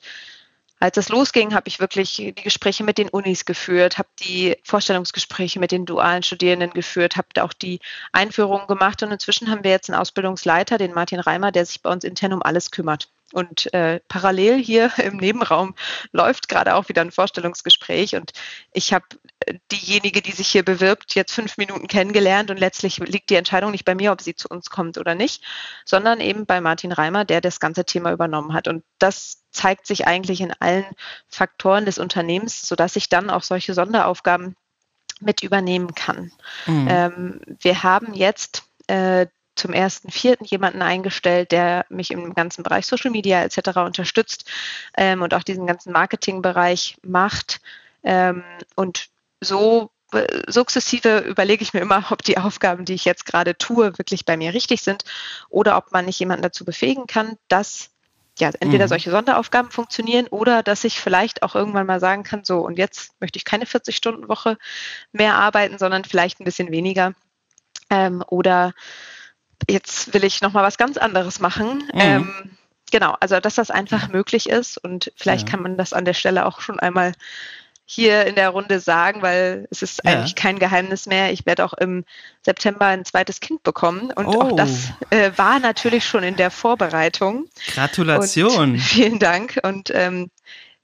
als 0.79 0.97
es 0.97 1.09
losging, 1.09 1.53
habe 1.53 1.67
ich 1.67 1.79
wirklich 1.79 2.15
die 2.15 2.33
Gespräche 2.33 2.83
mit 2.83 2.97
den 2.97 3.09
Unis 3.09 3.45
geführt, 3.45 3.97
habe 3.97 4.09
die 4.21 4.55
Vorstellungsgespräche 4.63 5.59
mit 5.59 5.71
den 5.71 5.85
dualen 5.85 6.23
Studierenden 6.23 6.71
geführt, 6.71 7.17
habe 7.17 7.27
auch 7.41 7.53
die 7.53 7.79
Einführung 8.13 8.65
gemacht 8.67 9.03
und 9.03 9.11
inzwischen 9.11 9.49
haben 9.49 9.63
wir 9.63 9.71
jetzt 9.71 9.89
einen 9.89 9.99
Ausbildungsleiter, 9.99 10.77
den 10.77 10.93
Martin 10.93 11.19
Reimer, 11.19 11.51
der 11.51 11.65
sich 11.65 11.81
bei 11.81 11.91
uns 11.91 12.03
intern 12.03 12.33
um 12.33 12.41
alles 12.41 12.71
kümmert. 12.71 13.09
Und 13.31 13.73
äh, 13.73 13.99
parallel 14.07 14.57
hier 14.61 14.91
im 14.97 15.17
Nebenraum 15.17 15.75
läuft 16.11 16.49
gerade 16.49 16.75
auch 16.75 16.89
wieder 16.89 17.01
ein 17.01 17.11
Vorstellungsgespräch 17.11 18.15
und 18.15 18.31
ich 18.73 18.93
habe 18.93 19.05
diejenige, 19.71 20.21
die 20.21 20.31
sich 20.31 20.47
hier 20.47 20.63
bewirbt, 20.63 21.15
jetzt 21.15 21.33
fünf 21.33 21.57
Minuten 21.57 21.87
kennengelernt 21.87 22.51
und 22.51 22.59
letztlich 22.59 22.97
liegt 22.97 23.29
die 23.29 23.35
Entscheidung 23.35 23.71
nicht 23.71 23.85
bei 23.85 23.95
mir, 23.95 24.11
ob 24.11 24.21
sie 24.21 24.35
zu 24.35 24.47
uns 24.49 24.69
kommt 24.69 24.97
oder 24.97 25.15
nicht, 25.15 25.43
sondern 25.85 26.19
eben 26.19 26.45
bei 26.45 26.61
Martin 26.61 26.91
Reimer, 26.91 27.25
der 27.25 27.41
das 27.41 27.59
ganze 27.59 27.85
Thema 27.85 28.11
übernommen 28.11 28.53
hat. 28.53 28.67
Und 28.67 28.83
das 28.99 29.43
zeigt 29.51 29.87
sich 29.87 30.07
eigentlich 30.07 30.41
in 30.41 30.53
allen 30.59 30.85
Faktoren 31.27 31.85
des 31.85 31.97
Unternehmens, 31.97 32.61
sodass 32.61 32.95
ich 32.95 33.09
dann 33.09 33.29
auch 33.29 33.43
solche 33.43 33.73
Sonderaufgaben 33.73 34.55
mit 35.21 35.43
übernehmen 35.43 35.95
kann. 35.95 36.31
Mhm. 36.65 36.87
Ähm, 36.89 37.41
wir 37.61 37.83
haben 37.83 38.13
jetzt 38.13 38.63
äh, 38.87 39.27
zum 39.59 39.73
ersten 39.73 40.09
Vierten 40.09 40.45
jemanden 40.45 40.81
eingestellt, 40.81 41.51
der 41.51 41.85
mich 41.89 42.11
im 42.11 42.33
ganzen 42.33 42.63
Bereich 42.63 42.87
Social 42.87 43.11
Media 43.11 43.43
etc. 43.43 43.77
unterstützt 43.77 44.49
ähm, 44.97 45.21
und 45.21 45.33
auch 45.33 45.43
diesen 45.43 45.67
ganzen 45.67 45.91
Marketingbereich 45.91 46.97
macht. 47.03 47.61
Ähm, 48.03 48.43
und 48.75 49.09
so 49.41 49.91
äh, 50.13 50.25
sukzessive 50.47 51.19
überlege 51.19 51.61
ich 51.61 51.73
mir 51.73 51.81
immer, 51.81 52.05
ob 52.09 52.23
die 52.23 52.37
Aufgaben, 52.37 52.85
die 52.85 52.93
ich 52.93 53.05
jetzt 53.05 53.25
gerade 53.25 53.57
tue, 53.57 53.97
wirklich 53.97 54.25
bei 54.25 54.37
mir 54.37 54.53
richtig 54.53 54.81
sind 54.81 55.03
oder 55.49 55.77
ob 55.77 55.91
man 55.91 56.05
nicht 56.05 56.19
jemanden 56.19 56.43
dazu 56.43 56.65
befähigen 56.65 57.05
kann, 57.05 57.37
dass 57.47 57.91
ja, 58.39 58.51
entweder 58.61 58.85
mhm. 58.85 58.89
solche 58.89 59.11
Sonderaufgaben 59.11 59.69
funktionieren 59.69 60.27
oder 60.27 60.63
dass 60.63 60.85
ich 60.85 60.99
vielleicht 60.99 61.43
auch 61.43 61.55
irgendwann 61.55 61.85
mal 61.85 61.99
sagen 61.99 62.23
kann, 62.23 62.45
so, 62.45 62.59
und 62.59 62.77
jetzt 62.77 63.11
möchte 63.19 63.37
ich 63.37 63.43
keine 63.43 63.65
40-Stunden-Woche 63.65 64.57
mehr 65.11 65.35
arbeiten, 65.35 65.77
sondern 65.77 66.05
vielleicht 66.05 66.39
ein 66.39 66.45
bisschen 66.45 66.71
weniger. 66.71 67.13
Ähm, 67.89 68.23
oder 68.27 68.73
jetzt 69.67 70.13
will 70.13 70.23
ich 70.23 70.41
nochmal 70.41 70.63
was 70.63 70.77
ganz 70.77 70.97
anderes 70.97 71.39
machen. 71.39 71.83
Mhm. 71.93 71.99
Ähm, 71.99 72.51
genau, 72.91 73.15
also 73.19 73.39
dass 73.39 73.55
das 73.55 73.71
einfach 73.71 74.09
möglich 74.09 74.49
ist 74.49 74.77
und 74.77 75.11
vielleicht 75.15 75.47
ja. 75.47 75.51
kann 75.51 75.63
man 75.63 75.77
das 75.77 75.93
an 75.93 76.05
der 76.05 76.13
Stelle 76.13 76.45
auch 76.45 76.61
schon 76.61 76.79
einmal 76.79 77.13
hier 77.91 78.27
in 78.27 78.35
der 78.35 78.49
Runde 78.49 78.79
sagen, 78.79 79.23
weil 79.23 79.67
es 79.71 79.81
ist 79.81 80.01
ja. 80.03 80.11
eigentlich 80.11 80.35
kein 80.35 80.59
Geheimnis 80.59 81.07
mehr. 81.07 81.33
Ich 81.33 81.47
werde 81.47 81.65
auch 81.65 81.73
im 81.73 82.05
September 82.43 82.85
ein 82.85 83.03
zweites 83.03 83.39
Kind 83.39 83.63
bekommen 83.63 84.11
und 84.11 84.27
oh. 84.27 84.41
auch 84.41 84.55
das 84.55 84.91
äh, 85.09 85.31
war 85.37 85.59
natürlich 85.59 86.05
schon 86.05 86.21
in 86.21 86.35
der 86.35 86.51
Vorbereitung. 86.51 87.47
Gratulation. 87.73 88.73
Und 88.73 88.79
vielen 88.79 89.17
Dank 89.17 89.59
und 89.63 89.91
ähm, 89.93 90.29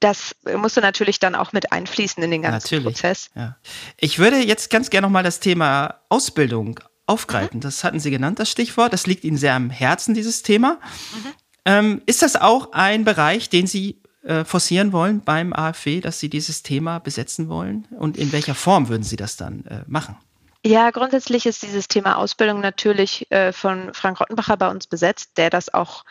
das 0.00 0.34
musste 0.56 0.80
natürlich 0.80 1.20
dann 1.20 1.36
auch 1.36 1.52
mit 1.52 1.72
einfließen 1.72 2.22
in 2.22 2.30
den 2.30 2.42
ganzen 2.42 2.76
natürlich. 2.76 2.84
Prozess. 2.84 3.30
Ja. 3.34 3.56
Ich 3.96 4.18
würde 4.18 4.38
jetzt 4.38 4.68
ganz 4.70 4.90
gerne 4.90 5.06
nochmal 5.06 5.22
das 5.22 5.38
Thema 5.40 6.00
Ausbildung 6.08 6.80
aufgreifen. 7.06 7.58
Mhm. 7.58 7.62
Das 7.62 7.84
hatten 7.84 8.00
Sie 8.00 8.10
genannt, 8.10 8.38
das 8.38 8.50
Stichwort. 8.50 8.92
Das 8.92 9.06
liegt 9.06 9.24
Ihnen 9.24 9.36
sehr 9.36 9.54
am 9.54 9.70
Herzen, 9.70 10.14
dieses 10.14 10.42
Thema. 10.42 10.78
Mhm. 11.12 11.32
Ähm, 11.64 12.02
ist 12.06 12.22
das 12.22 12.36
auch 12.36 12.72
ein 12.72 13.04
Bereich, 13.04 13.48
den 13.48 13.66
Sie 13.66 14.00
äh, 14.22 14.44
forcieren 14.44 14.92
wollen 14.92 15.20
beim 15.20 15.52
AfW, 15.52 16.00
dass 16.00 16.20
Sie 16.20 16.28
dieses 16.28 16.62
Thema 16.62 16.98
besetzen 16.98 17.48
wollen? 17.48 17.86
Und 17.98 18.16
in 18.16 18.32
welcher 18.32 18.54
Form 18.54 18.88
würden 18.88 19.02
Sie 19.02 19.16
das 19.16 19.36
dann 19.36 19.64
äh, 19.66 19.82
machen? 19.86 20.16
Ja, 20.64 20.90
grundsätzlich 20.90 21.46
ist 21.46 21.62
dieses 21.62 21.86
Thema 21.86 22.16
Ausbildung 22.16 22.60
natürlich 22.60 23.30
äh, 23.30 23.52
von 23.52 23.94
Frank 23.94 24.20
Rottenbacher 24.20 24.56
bei 24.56 24.68
uns 24.68 24.88
besetzt, 24.88 25.38
der 25.38 25.48
das 25.48 25.72
auch 25.72 26.04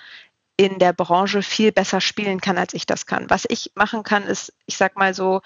in 0.55 0.79
der 0.79 0.93
Branche 0.93 1.41
viel 1.41 1.73
besser 1.73 1.99
spielen 1.99 2.39
kann, 2.39 2.57
als 2.57 2.73
ich 2.73 2.85
das 2.85 3.05
kann. 3.05 3.29
Was 3.29 3.45
ich 3.49 3.71
machen 3.75 4.03
kann, 4.03 4.23
ist, 4.23 4.53
ich 4.65 4.77
sag 4.77 4.95
mal 4.95 5.13
so, 5.13 5.41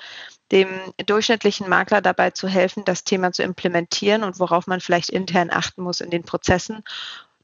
dem 0.52 0.68
durchschnittlichen 1.06 1.70
Makler 1.70 2.02
dabei 2.02 2.32
zu 2.32 2.48
helfen, 2.48 2.86
das 2.86 3.04
Thema 3.04 3.32
zu 3.32 3.44
implementieren 3.44 4.24
und 4.24 4.40
worauf 4.40 4.68
man 4.68 4.82
vielleicht 4.82 5.10
intern 5.10 5.50
achten 5.52 5.82
muss 5.84 6.02
in 6.02 6.10
den 6.10 6.24
Prozessen, 6.24 6.84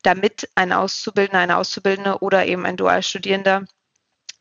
damit 0.02 0.50
ein 0.56 0.74
Auszubildender, 0.74 1.40
eine 1.40 1.58
Auszubildende 1.58 2.20
oder 2.20 2.46
eben 2.46 2.66
ein 2.66 2.78
Dualstudierender 2.78 3.66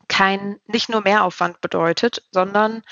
kein, 0.08 0.60
nicht 0.66 0.88
nur 0.88 1.02
Mehraufwand 1.02 1.60
bedeutet, 1.60 2.22
sondern 2.30 2.82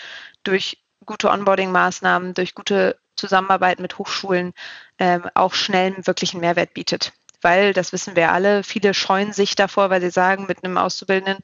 durch 0.45 0.83
gute 1.05 1.31
Onboarding-Maßnahmen, 1.31 2.35
durch 2.35 2.55
gute 2.55 2.99
Zusammenarbeit 3.17 3.81
mit 3.81 3.99
Hochschulen 3.99 4.55
ähm, 4.99 5.29
auch 5.35 5.55
schnell 5.55 5.93
einen 5.93 6.07
wirklichen 6.07 6.41
Mehrwert 6.41 6.75
bietet 6.75 7.13
weil, 7.43 7.73
das 7.73 7.93
wissen 7.93 8.17
wir 8.17 8.33
alle, 8.33 8.63
viele 8.63 8.95
scheuen 8.95 9.33
sich 9.33 9.55
davor, 9.55 9.91
weil 9.91 10.01
sie 10.01 10.11
sagen, 10.11 10.47
mit 10.47 10.65
einem 10.65 10.79
Auszubildenden 10.79 11.43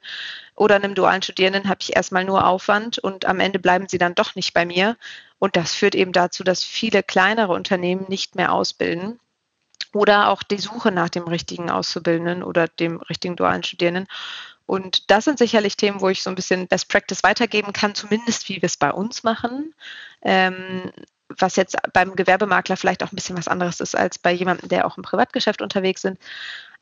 oder 0.55 0.75
einem 0.75 0.95
dualen 0.95 1.21
Studierenden 1.21 1.69
habe 1.69 1.79
ich 1.81 1.95
erstmal 1.95 2.25
nur 2.25 2.45
Aufwand 2.45 2.97
und 2.97 3.25
am 3.25 3.39
Ende 3.39 3.59
bleiben 3.59 3.87
sie 3.87 3.97
dann 3.97 4.15
doch 4.15 4.35
nicht 4.35 4.53
bei 4.53 4.65
mir. 4.65 4.97
Und 5.39 5.55
das 5.55 5.73
führt 5.73 5.95
eben 5.95 6.11
dazu, 6.11 6.43
dass 6.43 6.63
viele 6.63 7.03
kleinere 7.03 7.53
Unternehmen 7.53 8.05
nicht 8.09 8.35
mehr 8.35 8.51
ausbilden 8.51 9.19
oder 9.93 10.29
auch 10.29 10.43
die 10.43 10.57
Suche 10.57 10.91
nach 10.91 11.09
dem 11.09 11.27
richtigen 11.27 11.69
Auszubildenden 11.69 12.43
oder 12.43 12.67
dem 12.67 12.97
richtigen 13.01 13.35
dualen 13.35 13.63
Studierenden. 13.63 14.07
Und 14.65 15.09
das 15.09 15.25
sind 15.25 15.39
sicherlich 15.39 15.77
Themen, 15.77 15.99
wo 15.99 16.09
ich 16.09 16.21
so 16.21 16.29
ein 16.29 16.35
bisschen 16.35 16.67
Best 16.67 16.89
Practice 16.89 17.23
weitergeben 17.23 17.73
kann, 17.73 17.95
zumindest 17.95 18.49
wie 18.49 18.57
wir 18.57 18.67
es 18.67 18.77
bei 18.77 18.91
uns 18.91 19.23
machen. 19.23 19.73
Ähm, 20.21 20.91
was 21.37 21.55
jetzt 21.55 21.77
beim 21.93 22.15
Gewerbemakler 22.15 22.77
vielleicht 22.77 23.03
auch 23.03 23.11
ein 23.11 23.15
bisschen 23.15 23.37
was 23.37 23.47
anderes 23.47 23.79
ist 23.79 23.95
als 23.95 24.17
bei 24.19 24.31
jemandem, 24.31 24.69
der 24.69 24.85
auch 24.85 24.97
im 24.97 25.03
Privatgeschäft 25.03 25.61
unterwegs 25.61 26.01
sind. 26.01 26.19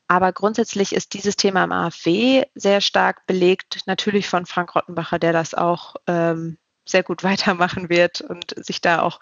Aber 0.08 0.32
grundsätzlich 0.32 0.94
ist 0.94 1.12
dieses 1.12 1.36
Thema 1.36 1.64
im 1.64 1.72
AfW 1.72 2.44
sehr 2.54 2.80
stark 2.80 3.26
belegt, 3.26 3.80
natürlich 3.86 4.26
von 4.28 4.46
Frank 4.46 4.74
Rottenbacher, 4.74 5.18
der 5.18 5.34
das 5.34 5.54
auch 5.54 5.96
ähm, 6.06 6.56
sehr 6.86 7.02
gut 7.02 7.22
weitermachen 7.24 7.90
wird 7.90 8.22
und 8.22 8.54
sich 8.56 8.80
da 8.80 9.02
auch, 9.02 9.20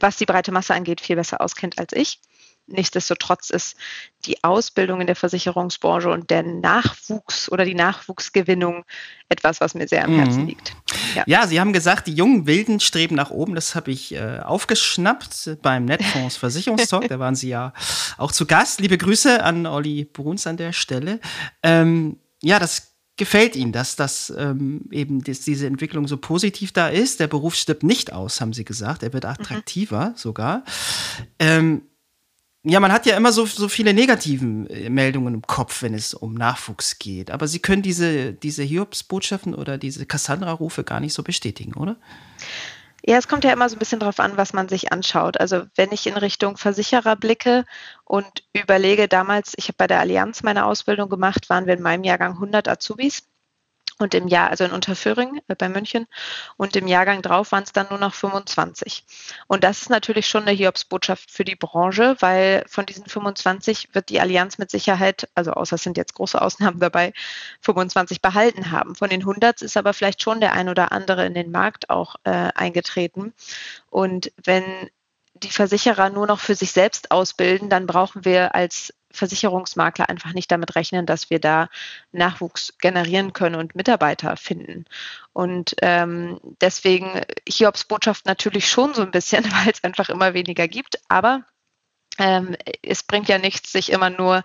was 0.00 0.16
die 0.16 0.26
breite 0.26 0.52
Masse 0.52 0.74
angeht, 0.74 1.00
viel 1.00 1.16
besser 1.16 1.40
auskennt 1.40 1.78
als 1.78 1.92
ich. 1.92 2.20
Nichtsdestotrotz 2.66 3.50
ist 3.50 3.76
die 4.24 4.42
Ausbildung 4.44 5.00
in 5.00 5.06
der 5.06 5.16
Versicherungsbranche 5.16 6.10
und 6.10 6.30
der 6.30 6.42
Nachwuchs 6.42 7.50
oder 7.50 7.64
die 7.64 7.74
Nachwuchsgewinnung 7.74 8.84
etwas, 9.28 9.60
was 9.60 9.74
mir 9.74 9.88
sehr 9.88 10.04
am 10.04 10.14
Herzen 10.14 10.42
mhm. 10.42 10.48
liegt. 10.48 10.74
Ja. 11.14 11.24
ja. 11.26 11.46
Sie 11.46 11.60
haben 11.60 11.72
gesagt, 11.72 12.06
die 12.06 12.14
jungen 12.14 12.46
Wilden 12.46 12.78
streben 12.78 13.16
nach 13.16 13.30
oben. 13.30 13.54
Das 13.54 13.74
habe 13.74 13.90
ich 13.90 14.14
äh, 14.14 14.38
aufgeschnappt 14.40 15.58
beim 15.62 15.86
Netfonds 15.86 16.36
Versicherungstalk. 16.38 17.08
da 17.08 17.18
waren 17.18 17.34
Sie 17.34 17.48
ja 17.48 17.72
auch 18.16 18.32
zu 18.32 18.46
Gast. 18.46 18.80
Liebe 18.80 18.96
Grüße 18.96 19.42
an 19.42 19.66
Olli 19.66 20.04
Bruns 20.04 20.46
an 20.46 20.56
der 20.56 20.72
Stelle. 20.72 21.20
Ähm, 21.62 22.18
ja, 22.42 22.58
das 22.58 22.92
gefällt 23.16 23.56
Ihnen, 23.56 23.72
dass 23.72 23.96
das 23.96 24.32
ähm, 24.36 24.88
eben 24.90 25.22
dass 25.22 25.40
diese 25.40 25.66
Entwicklung 25.66 26.08
so 26.08 26.16
positiv 26.16 26.72
da 26.72 26.88
ist. 26.88 27.20
Der 27.20 27.26
Beruf 27.26 27.54
stirbt 27.54 27.82
nicht 27.82 28.12
aus, 28.12 28.40
haben 28.40 28.52
Sie 28.52 28.64
gesagt. 28.64 29.02
Er 29.02 29.12
wird 29.12 29.24
mhm. 29.24 29.30
attraktiver 29.30 30.10
mhm. 30.10 30.16
sogar. 30.16 30.64
Ähm, 31.38 31.82
ja, 32.64 32.78
man 32.78 32.92
hat 32.92 33.06
ja 33.06 33.16
immer 33.16 33.32
so, 33.32 33.44
so 33.44 33.68
viele 33.68 33.92
negativen 33.92 34.68
äh, 34.68 34.88
Meldungen 34.88 35.34
im 35.34 35.42
Kopf, 35.42 35.82
wenn 35.82 35.94
es 35.94 36.14
um 36.14 36.34
Nachwuchs 36.34 36.98
geht. 36.98 37.30
Aber 37.30 37.48
Sie 37.48 37.58
können 37.58 37.82
diese, 37.82 38.32
diese 38.32 38.62
Hiobs-Botschaften 38.62 39.54
oder 39.54 39.78
diese 39.78 40.06
Cassandra-Rufe 40.06 40.84
gar 40.84 41.00
nicht 41.00 41.12
so 41.12 41.24
bestätigen, 41.24 41.74
oder? 41.74 41.96
Ja, 43.04 43.18
es 43.18 43.26
kommt 43.26 43.42
ja 43.42 43.52
immer 43.52 43.68
so 43.68 43.74
ein 43.74 43.80
bisschen 43.80 43.98
darauf 43.98 44.20
an, 44.20 44.36
was 44.36 44.52
man 44.52 44.68
sich 44.68 44.92
anschaut. 44.92 45.40
Also 45.40 45.64
wenn 45.74 45.90
ich 45.90 46.06
in 46.06 46.16
Richtung 46.16 46.56
Versicherer 46.56 47.16
blicke 47.16 47.64
und 48.04 48.44
überlege, 48.52 49.08
damals, 49.08 49.54
ich 49.56 49.64
habe 49.64 49.76
bei 49.78 49.88
der 49.88 49.98
Allianz 49.98 50.44
meine 50.44 50.64
Ausbildung 50.66 51.08
gemacht, 51.08 51.50
waren 51.50 51.66
wir 51.66 51.74
in 51.74 51.82
meinem 51.82 52.04
Jahrgang 52.04 52.34
100 52.34 52.68
Azubis 52.68 53.24
und 53.98 54.14
im 54.14 54.28
Jahr, 54.28 54.50
also 54.50 54.64
in 54.64 54.72
Unterföhring 54.72 55.40
äh, 55.48 55.54
bei 55.54 55.68
München, 55.68 56.06
und 56.56 56.76
im 56.76 56.86
Jahrgang 56.86 57.22
drauf 57.22 57.52
waren 57.52 57.64
es 57.64 57.72
dann 57.72 57.86
nur 57.90 57.98
noch 57.98 58.14
25. 58.14 59.04
Und 59.46 59.64
das 59.64 59.82
ist 59.82 59.90
natürlich 59.90 60.26
schon 60.26 60.42
eine 60.42 60.52
Hiobsbotschaft 60.52 61.30
für 61.30 61.44
die 61.44 61.56
Branche, 61.56 62.16
weil 62.20 62.64
von 62.68 62.86
diesen 62.86 63.06
25 63.06 63.94
wird 63.94 64.08
die 64.08 64.20
Allianz 64.20 64.58
mit 64.58 64.70
Sicherheit, 64.70 65.28
also 65.34 65.52
außer 65.52 65.76
es 65.76 65.82
sind 65.82 65.96
jetzt 65.96 66.14
große 66.14 66.40
Ausnahmen 66.40 66.80
dabei, 66.80 67.12
25 67.60 68.22
behalten 68.22 68.70
haben. 68.70 68.94
Von 68.94 69.10
den 69.10 69.20
100 69.20 69.62
ist 69.62 69.76
aber 69.76 69.94
vielleicht 69.94 70.22
schon 70.22 70.40
der 70.40 70.52
ein 70.52 70.68
oder 70.68 70.92
andere 70.92 71.26
in 71.26 71.34
den 71.34 71.50
Markt 71.50 71.90
auch 71.90 72.16
äh, 72.24 72.30
eingetreten. 72.54 73.32
Und 73.90 74.32
wenn 74.42 74.64
die 75.34 75.50
Versicherer 75.50 76.10
nur 76.10 76.26
noch 76.26 76.40
für 76.40 76.54
sich 76.54 76.72
selbst 76.72 77.10
ausbilden, 77.10 77.68
dann 77.68 77.86
brauchen 77.86 78.24
wir 78.24 78.54
als 78.54 78.92
Versicherungsmakler 79.12 80.08
einfach 80.08 80.32
nicht 80.32 80.50
damit 80.50 80.74
rechnen, 80.76 81.06
dass 81.06 81.30
wir 81.30 81.40
da 81.40 81.68
Nachwuchs 82.12 82.74
generieren 82.78 83.32
können 83.32 83.56
und 83.56 83.74
Mitarbeiter 83.74 84.36
finden. 84.36 84.84
Und 85.32 85.74
ähm, 85.82 86.40
deswegen 86.60 87.20
Hiobs 87.48 87.84
Botschaft 87.84 88.26
natürlich 88.26 88.68
schon 88.68 88.94
so 88.94 89.02
ein 89.02 89.10
bisschen, 89.10 89.44
weil 89.64 89.72
es 89.72 89.84
einfach 89.84 90.08
immer 90.08 90.34
weniger 90.34 90.68
gibt. 90.68 90.98
Aber 91.08 91.44
ähm, 92.18 92.56
es 92.82 93.02
bringt 93.02 93.28
ja 93.28 93.38
nichts, 93.38 93.72
sich 93.72 93.90
immer 93.90 94.10
nur 94.10 94.42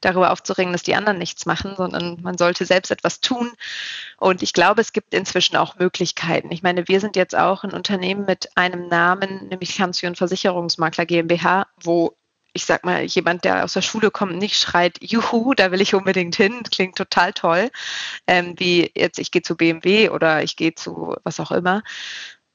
darüber 0.00 0.30
aufzuregen, 0.32 0.72
dass 0.72 0.82
die 0.82 0.94
anderen 0.94 1.18
nichts 1.18 1.44
machen, 1.44 1.74
sondern 1.76 2.18
man 2.22 2.38
sollte 2.38 2.64
selbst 2.64 2.90
etwas 2.90 3.20
tun. 3.20 3.52
Und 4.18 4.42
ich 4.42 4.52
glaube, 4.52 4.80
es 4.80 4.92
gibt 4.92 5.12
inzwischen 5.12 5.56
auch 5.56 5.76
Möglichkeiten. 5.76 6.50
Ich 6.50 6.62
meine, 6.62 6.88
wir 6.88 7.00
sind 7.00 7.16
jetzt 7.16 7.36
auch 7.36 7.62
ein 7.62 7.72
Unternehmen 7.72 8.24
mit 8.24 8.56
einem 8.56 8.88
Namen, 8.88 9.48
nämlich 9.48 9.76
Kanzion 9.76 10.16
Versicherungsmakler 10.16 11.04
GmbH, 11.04 11.66
wo 11.82 12.16
ich 12.52 12.64
sag 12.64 12.84
mal, 12.84 13.04
jemand, 13.04 13.44
der 13.44 13.64
aus 13.64 13.74
der 13.74 13.82
Schule 13.82 14.10
kommt, 14.10 14.36
nicht 14.36 14.56
schreit, 14.56 14.98
juhu, 15.02 15.54
da 15.54 15.70
will 15.72 15.80
ich 15.80 15.94
unbedingt 15.94 16.36
hin, 16.36 16.62
klingt 16.70 16.96
total 16.96 17.32
toll, 17.32 17.70
ähm, 18.26 18.54
wie 18.58 18.90
jetzt 18.96 19.18
ich 19.18 19.30
gehe 19.30 19.42
zu 19.42 19.56
BMW 19.56 20.10
oder 20.10 20.42
ich 20.42 20.56
gehe 20.56 20.74
zu 20.74 21.16
was 21.24 21.40
auch 21.40 21.50
immer, 21.50 21.82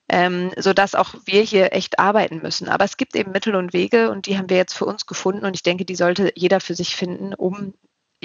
ähm, 0.09 0.51
sodass 0.57 0.95
auch 0.95 1.15
wir 1.25 1.41
hier 1.41 1.73
echt 1.73 1.99
arbeiten 1.99 2.41
müssen. 2.41 2.69
Aber 2.69 2.85
es 2.85 2.97
gibt 2.97 3.15
eben 3.15 3.31
Mittel 3.31 3.55
und 3.55 3.73
Wege 3.73 4.11
und 4.11 4.27
die 4.27 4.37
haben 4.37 4.49
wir 4.49 4.57
jetzt 4.57 4.73
für 4.73 4.85
uns 4.85 5.05
gefunden 5.05 5.45
und 5.45 5.55
ich 5.55 5.63
denke, 5.63 5.85
die 5.85 5.95
sollte 5.95 6.31
jeder 6.35 6.59
für 6.59 6.75
sich 6.75 6.95
finden, 6.95 7.33
um 7.33 7.73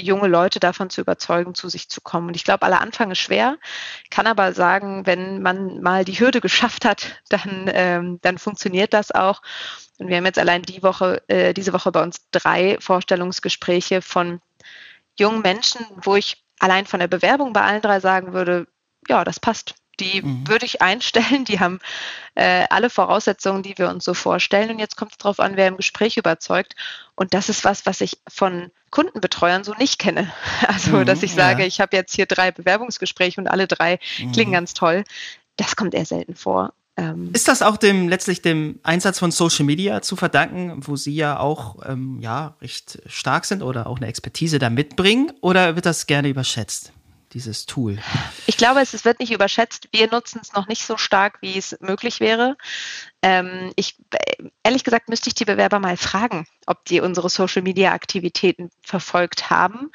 junge 0.01 0.29
Leute 0.29 0.61
davon 0.61 0.91
zu 0.91 1.01
überzeugen, 1.01 1.55
zu 1.55 1.69
sich 1.69 1.89
zu 1.89 2.01
kommen. 2.01 2.29
Und 2.29 2.37
ich 2.37 2.45
glaube, 2.45 2.63
aller 2.63 2.81
Anfang 2.81 3.11
ist 3.11 3.19
schwer, 3.19 3.59
kann 4.11 4.27
aber 4.27 4.53
sagen, 4.53 5.07
wenn 5.07 5.43
man 5.43 5.81
mal 5.81 6.05
die 6.05 6.19
Hürde 6.19 6.41
geschafft 6.41 6.85
hat, 6.85 7.23
dann, 7.29 7.71
ähm, 7.73 8.19
dann 8.23 8.39
funktioniert 8.39 8.93
das 8.93 9.13
auch. 9.13 9.43
Und 9.99 10.09
wir 10.09 10.17
haben 10.17 10.27
jetzt 10.27 10.39
allein 10.39 10.63
die 10.63 10.83
Woche, 10.83 11.23
äh, 11.29 11.53
diese 11.55 11.73
Woche 11.73 11.93
bei 11.93 12.03
uns 12.03 12.29
drei 12.31 12.79
Vorstellungsgespräche 12.81 14.03
von 14.03 14.41
jungen 15.19 15.43
Menschen, 15.43 15.85
wo 16.03 16.17
ich 16.17 16.43
allein 16.59 16.87
von 16.87 17.01
der 17.01 17.09
Bewerbung 17.09 17.53
bei 17.53 17.63
allen 17.63 17.83
drei 17.83 18.01
sagen 18.01 18.33
würde, 18.33 18.67
ja, 19.09 19.25
das 19.25 19.41
passt. 19.41 19.75
Die 20.01 20.23
mhm. 20.23 20.49
würde 20.49 20.67
ich 20.67 20.83
einstellen, 20.83 21.45
die 21.45 21.61
haben 21.61 21.79
äh, 22.35 22.65
alle 22.71 22.91
Voraussetzungen, 22.91 23.63
die 23.63 23.77
wir 23.79 23.89
uns 23.89 24.05
so 24.05 24.15
vorstellen. 24.15 24.71
Und 24.71 24.79
jetzt 24.79 24.97
kommt 24.97 25.13
es 25.13 25.19
darauf 25.19 25.39
an, 25.39 25.57
wer 25.57 25.69
im 25.69 25.77
Gespräch 25.77 26.17
überzeugt. 26.17 26.75
Und 27.15 27.35
das 27.35 27.49
ist 27.49 27.65
was, 27.65 27.87
was 27.87 28.01
ich 28.01 28.19
von 28.27 28.71
Kundenbetreuern 28.91 29.63
so 29.65 29.75
nicht 29.75 29.99
kenne. 29.99 30.33
Also, 30.67 30.99
mhm, 30.99 31.05
dass 31.05 31.23
ich 31.23 31.35
sage, 31.35 31.63
ja. 31.63 31.69
ich 31.69 31.81
habe 31.81 31.97
jetzt 31.97 32.15
hier 32.15 32.27
drei 32.27 32.51
Bewerbungsgespräche 32.51 33.41
und 33.41 33.49
alle 33.49 33.67
drei 33.67 33.99
mhm. 34.19 34.33
klingen 34.33 34.53
ganz 34.53 34.75
toll. 34.75 35.05
Das 35.57 35.77
kommt 35.77 35.95
eher 35.95 36.07
selten 36.07 36.35
vor. 36.35 36.73
Ähm, 36.97 37.31
ist 37.33 37.49
das 37.49 37.63
auch 37.63 37.77
dem 37.77 38.09
letztlich 38.09 38.43
dem 38.43 38.79
Einsatz 38.83 39.19
von 39.19 39.31
Social 39.31 39.65
Media 39.65 40.03
zu 40.03 40.17
verdanken, 40.17 40.87
wo 40.87 40.97
Sie 40.97 41.15
ja 41.15 41.39
auch 41.39 41.77
ähm, 41.87 42.19
ja 42.21 42.57
recht 42.61 43.01
stark 43.07 43.45
sind 43.47 43.63
oder 43.63 43.87
auch 43.87 43.97
eine 43.97 44.07
Expertise 44.07 44.59
da 44.59 44.71
mitbringen, 44.71 45.33
oder 45.41 45.77
wird 45.77 45.87
das 45.87 46.07
gerne 46.07 46.29
überschätzt? 46.29 46.93
Dieses 47.33 47.67
Tool. 47.67 47.99
Ich 48.47 48.57
glaube, 48.57 48.81
es 48.81 49.05
wird 49.05 49.21
nicht 49.21 49.33
überschätzt. 49.33 49.89
Wir 49.93 50.11
nutzen 50.11 50.41
es 50.43 50.53
noch 50.53 50.67
nicht 50.67 50.85
so 50.85 50.97
stark, 50.97 51.39
wie 51.43 51.57
es 51.57 51.77
möglich 51.81 52.19
wäre. 52.19 52.57
Ähm, 53.23 53.73
ich, 53.77 53.97
ehrlich 54.65 54.83
gesagt, 54.83 55.09
müsste 55.09 55.29
ich 55.29 55.35
die 55.35 55.45
Bewerber 55.45 55.79
mal 55.79 55.97
fragen, 55.97 56.47
ob 56.67 56.85
die 56.87 57.01
unsere 57.01 57.29
Social 57.29 57.63
Media 57.63 57.93
Aktivitäten 57.93 58.71
verfolgt 58.83 59.49
haben. 59.49 59.93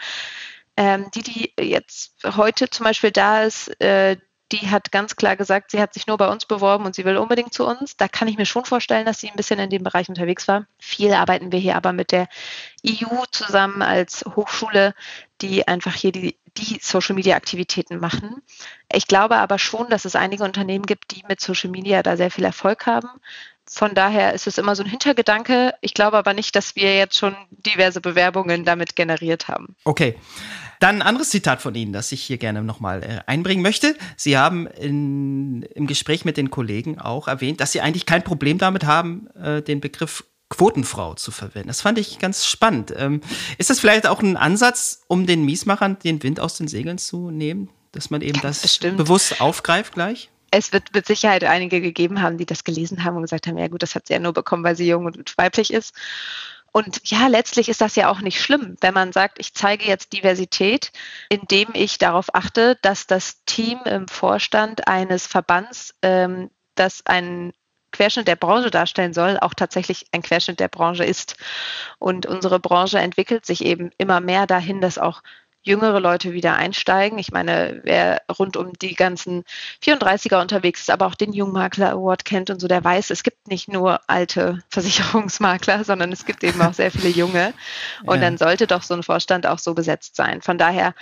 Ähm, 0.78 1.08
die, 1.14 1.24
die 1.24 1.54
jetzt 1.60 2.14
heute 2.24 2.70
zum 2.70 2.86
Beispiel 2.86 3.12
da 3.12 3.44
ist, 3.44 3.70
äh, 3.82 4.18
die 4.52 4.70
hat 4.70 4.92
ganz 4.92 5.16
klar 5.16 5.36
gesagt, 5.36 5.72
sie 5.72 5.82
hat 5.82 5.94
sich 5.94 6.06
nur 6.06 6.18
bei 6.18 6.28
uns 6.28 6.46
beworben 6.46 6.86
und 6.86 6.94
sie 6.94 7.04
will 7.04 7.18
unbedingt 7.18 7.54
zu 7.54 7.66
uns. 7.66 7.98
Da 7.98 8.08
kann 8.08 8.28
ich 8.28 8.38
mir 8.38 8.46
schon 8.46 8.66
vorstellen, 8.66 9.06
dass 9.06 9.20
sie 9.20 9.30
ein 9.30 9.36
bisschen 9.36 9.60
in 9.60 9.72
dem 9.72 9.84
Bereich 9.84 10.08
unterwegs 10.08 10.48
war. 10.48 10.68
Viel 10.78 11.14
arbeiten 11.14 11.52
wir 11.52 11.60
hier 11.60 11.76
aber 11.76 11.94
mit 11.94 12.12
der 12.12 12.28
EU 12.88 13.24
zusammen 13.32 13.82
als 13.82 14.24
Hochschule, 14.36 14.94
die 15.42 15.68
einfach 15.68 15.96
hier 15.96 16.12
die, 16.12 16.38
die 16.58 16.80
Social-Media-Aktivitäten 16.80 18.00
machen. 18.00 18.42
Ich 18.94 19.08
glaube 19.08 19.38
aber 19.38 19.58
schon, 19.58 19.90
dass 19.90 20.06
es 20.06 20.16
einige 20.16 20.44
Unternehmen 20.44 20.86
gibt, 20.86 21.16
die 21.16 21.24
mit 21.28 21.42
Social 21.42 21.72
Media 21.72 22.04
da 22.04 22.16
sehr 22.16 22.30
viel 22.30 22.46
Erfolg 22.46 22.86
haben. 22.86 23.10
Von 23.68 23.96
daher 23.96 24.34
ist 24.34 24.48
es 24.48 24.58
immer 24.58 24.76
so 24.76 24.84
ein 24.84 24.90
Hintergedanke. 24.90 25.74
Ich 25.82 25.94
glaube 25.94 26.18
aber 26.18 26.34
nicht, 26.34 26.56
dass 26.56 26.76
wir 26.76 26.96
jetzt 26.96 27.18
schon 27.18 27.36
diverse 27.50 28.00
Bewerbungen 28.00 28.64
damit 28.64 28.96
generiert 28.96 29.48
haben. 29.48 29.76
Okay. 29.86 30.16
Dann 30.80 30.98
ein 30.98 31.02
anderes 31.02 31.30
Zitat 31.30 31.62
von 31.62 31.74
Ihnen, 31.74 31.94
das 31.94 32.12
ich 32.12 32.22
hier 32.22 32.38
gerne 32.38 32.62
nochmal 32.62 33.02
äh, 33.02 33.22
einbringen 33.28 33.64
möchte. 33.64 33.96
Sie 34.18 34.38
haben 34.38 34.68
in, 34.68 35.64
im 35.64 35.88
Gespräch 35.88 36.26
mit 36.26 36.38
den 36.38 36.52
Kollegen 36.52 37.00
auch 37.00 37.28
erwähnt, 37.28 37.62
dass 37.62 37.72
Sie 37.72 37.82
eigentlich 37.82 38.06
kein 38.06 38.24
Problem 38.24 38.58
damit 38.58 38.84
haben, 38.86 39.28
äh, 39.36 39.62
den 39.62 39.80
Begriff 39.80 40.26
Quotenfrau 40.50 41.16
zu 41.16 41.32
verwenden. 41.32 41.70
Das 41.70 41.82
fand 41.82 41.98
ich 41.98 42.20
ganz 42.20 42.46
spannend. 42.46 42.94
Ähm, 42.96 43.22
ist 43.58 43.70
das 43.70 43.80
vielleicht 43.80 44.06
auch 44.06 44.22
ein 44.22 44.38
Ansatz, 44.38 45.04
um 45.08 45.26
den 45.26 45.44
Miesmachern 45.44 45.98
den 46.04 46.22
Wind 46.22 46.40
aus 46.40 46.58
den 46.58 46.68
Segeln 46.68 46.98
zu 46.98 47.32
nehmen? 47.32 47.70
Dass 47.92 48.10
man 48.10 48.22
eben 48.22 48.40
das 48.42 48.62
Bestimmt. 48.62 48.98
bewusst 48.98 49.42
aufgreift 49.42 49.94
gleich? 49.94 50.30
Es 50.52 50.74
wird 50.74 50.94
mit 50.94 51.06
Sicherheit 51.06 51.44
einige 51.44 51.82
gegeben 51.82 52.22
haben, 52.22 52.38
die 52.38 52.46
das 52.46 52.64
gelesen 52.64 53.04
haben 53.04 53.16
und 53.16 53.24
gesagt 53.24 53.48
haben, 53.48 53.58
ja 53.58 53.68
gut, 53.68 53.84
das 53.84 53.96
hat 53.96 54.08
sie 54.08 54.14
ja 54.14 54.20
nur 54.20 54.34
bekommen, 54.34 54.64
weil 54.64 54.76
sie 54.76 54.88
jung 54.88 55.06
und 55.06 55.38
weiblich 55.38 55.74
ist. 55.74 55.94
Und 56.72 57.00
ja, 57.10 57.28
letztlich 57.28 57.70
ist 57.70 57.80
das 57.80 57.96
ja 57.96 58.10
auch 58.10 58.20
nicht 58.20 58.42
schlimm, 58.42 58.76
wenn 58.82 58.94
man 58.94 59.14
sagt, 59.14 59.40
ich 59.40 59.54
zeige 59.54 59.86
jetzt 59.86 60.12
Diversität, 60.12 60.92
indem 61.30 61.70
ich 61.74 61.98
darauf 61.98 62.36
achte, 62.36 62.78
dass 62.82 63.08
das 63.08 63.46
Team 63.46 63.80
im 63.86 64.10
Vorstand 64.10 64.88
eines 64.88 65.26
Verbands, 65.26 65.96
ähm, 66.02 66.50
das 66.76 67.06
einen 67.06 67.54
Querschnitt 67.94 68.28
der 68.28 68.36
Branche 68.36 68.72
darstellen 68.72 69.14
soll, 69.14 69.38
auch 69.40 69.54
tatsächlich 69.54 70.08
ein 70.12 70.22
Querschnitt 70.22 70.60
der 70.60 70.68
Branche 70.68 71.06
ist. 71.06 71.38
Und 71.98 72.26
unsere 72.26 72.60
Branche 72.60 73.00
entwickelt 73.00 73.46
sich 73.46 73.64
eben 73.64 73.92
immer 73.98 74.20
mehr 74.20 74.46
dahin, 74.46 74.82
dass 74.82 74.98
auch 74.98 75.22
jüngere 75.66 76.00
Leute 76.00 76.34
wieder 76.34 76.56
einsteigen. 76.56 77.18
Ich 77.18 77.32
meine, 77.32 77.82
wer 77.84 78.22
rund 78.40 78.56
um 78.56 78.74
die 78.74 78.96
ganzen 78.96 79.44
34er 79.84 80.42
unterwegs 80.42 80.82
ist, 80.82 80.90
aber 80.90 81.08
auch 81.08 81.16
den 81.16 81.34
Jungmakler 81.34 81.92
Award 81.92 82.24
kennt 82.24 82.50
und 82.50 82.62
so, 82.62 82.68
der 82.68 82.84
weiß, 82.84 83.10
es 83.10 83.24
gibt 83.24 83.48
nicht 83.48 83.68
nur 83.68 84.00
alte 84.08 84.64
Versicherungsmakler, 84.70 85.84
sondern 85.84 86.12
es 86.12 86.26
gibt 86.26 86.44
eben 86.44 86.62
auch 86.62 86.74
sehr 86.74 86.92
viele 86.92 87.10
junge. 87.10 87.54
Und 88.04 88.16
ja. 88.16 88.22
dann 88.22 88.38
sollte 88.38 88.68
doch 88.68 88.84
so 88.84 88.94
ein 88.94 89.04
Vorstand 89.04 89.48
auch 89.48 89.60
so 89.60 89.74
besetzt 89.74 90.16
sein. 90.16 90.42
Von 90.42 90.58
daher, 90.58 90.94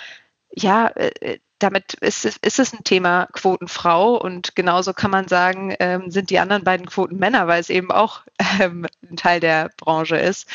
ja, 0.55 0.87
äh, 0.87 1.39
damit 1.59 1.93
ist, 1.95 2.25
ist 2.25 2.59
es 2.59 2.73
ein 2.73 2.83
Thema 2.83 3.27
Quotenfrau 3.31 4.15
und 4.17 4.55
genauso 4.55 4.93
kann 4.93 5.11
man 5.11 5.27
sagen, 5.27 5.73
ähm, 5.79 6.11
sind 6.11 6.29
die 6.29 6.39
anderen 6.39 6.63
beiden 6.63 6.85
Quoten 6.87 7.17
Männer, 7.17 7.47
weil 7.47 7.61
es 7.61 7.69
eben 7.69 7.91
auch 7.91 8.21
ähm, 8.59 8.85
ein 9.09 9.15
Teil 9.15 9.39
der 9.39 9.69
Branche 9.77 10.17
ist. 10.17 10.47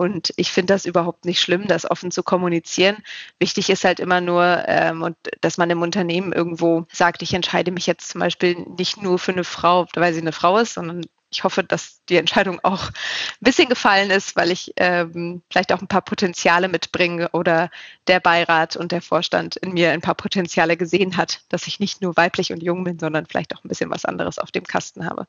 Und 0.00 0.32
ich 0.36 0.50
finde 0.50 0.72
das 0.72 0.86
überhaupt 0.86 1.26
nicht 1.26 1.42
schlimm, 1.42 1.66
das 1.66 1.90
offen 1.90 2.10
zu 2.10 2.22
kommunizieren. 2.22 2.96
Wichtig 3.38 3.68
ist 3.68 3.84
halt 3.84 4.00
immer 4.00 4.22
nur, 4.22 4.64
ähm, 4.66 5.02
und 5.02 5.14
dass 5.42 5.58
man 5.58 5.68
im 5.68 5.82
Unternehmen 5.82 6.32
irgendwo 6.32 6.86
sagt, 6.90 7.20
ich 7.20 7.34
entscheide 7.34 7.70
mich 7.70 7.86
jetzt 7.86 8.08
zum 8.08 8.22
Beispiel 8.22 8.64
nicht 8.78 9.02
nur 9.02 9.18
für 9.18 9.32
eine 9.32 9.44
Frau, 9.44 9.86
weil 9.94 10.14
sie 10.14 10.22
eine 10.22 10.32
Frau 10.32 10.56
ist, 10.56 10.72
sondern 10.72 11.04
ich 11.30 11.44
hoffe, 11.44 11.62
dass 11.62 12.02
die 12.06 12.16
Entscheidung 12.16 12.60
auch 12.62 12.88
ein 12.88 12.92
bisschen 13.40 13.68
gefallen 13.68 14.10
ist, 14.10 14.36
weil 14.36 14.50
ich 14.50 14.72
ähm, 14.76 15.42
vielleicht 15.50 15.70
auch 15.70 15.82
ein 15.82 15.86
paar 15.86 16.00
Potenziale 16.00 16.68
mitbringe 16.68 17.28
oder 17.32 17.68
der 18.06 18.20
Beirat 18.20 18.76
und 18.76 18.92
der 18.92 19.02
Vorstand 19.02 19.56
in 19.56 19.74
mir 19.74 19.92
ein 19.92 20.00
paar 20.00 20.14
Potenziale 20.14 20.78
gesehen 20.78 21.18
hat, 21.18 21.42
dass 21.50 21.66
ich 21.66 21.78
nicht 21.78 22.00
nur 22.00 22.16
weiblich 22.16 22.54
und 22.54 22.62
jung 22.62 22.84
bin, 22.84 22.98
sondern 22.98 23.26
vielleicht 23.26 23.54
auch 23.54 23.62
ein 23.64 23.68
bisschen 23.68 23.90
was 23.90 24.06
anderes 24.06 24.38
auf 24.38 24.50
dem 24.50 24.64
Kasten 24.64 25.04
habe. 25.04 25.26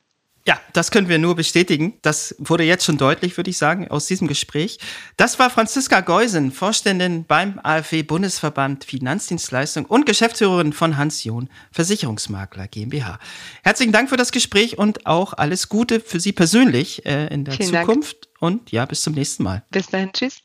Ja, 0.48 0.60
das 0.74 0.90
können 0.90 1.08
wir 1.08 1.20
nur 1.20 1.36
bestätigen. 1.36 2.00
Das 2.02 2.36
wurde 2.40 2.64
jetzt 2.64 2.84
schon 2.84 2.98
deutlich, 2.98 3.38
würde 3.38 3.52
ich 3.52 3.58
sagen, 3.58 3.90
aus 3.90 4.08
diesem 4.08 4.28
Gespräch. 4.28 4.80
Das 5.16 5.38
war 5.38 5.52
Franziska 5.52 6.02
Geusen, 6.02 6.52
Vorständin 6.52 7.26
beim 7.26 7.60
AfW 7.62 8.02
Bundesverband 8.02 8.84
Finanzdienstleistung 8.84 9.86
und 9.86 10.08
Geschäftsführerin 10.08 10.74
von 10.74 10.98
Hans 10.98 11.24
John 11.24 11.50
Versicherungsmakler 11.72 12.68
GmbH. 12.68 13.20
Herzlichen 13.64 13.92
Dank 13.92 14.10
für 14.10 14.18
das 14.18 14.32
Gespräch 14.32 14.80
und 14.80 15.06
auch 15.06 15.34
alles 15.34 15.70
Gute 15.70 16.00
für 16.00 16.20
Sie 16.20 16.32
persönlich 16.32 17.06
äh, 17.06 17.28
in 17.28 17.46
der 17.46 17.54
Vielen 17.54 17.74
Zukunft. 17.74 18.26
Dank. 18.26 18.42
Und 18.42 18.72
ja, 18.72 18.86
bis 18.86 19.02
zum 19.02 19.14
nächsten 19.14 19.44
Mal. 19.44 19.64
Bis 19.70 19.88
dahin, 19.88 20.12
tschüss. 20.12 20.40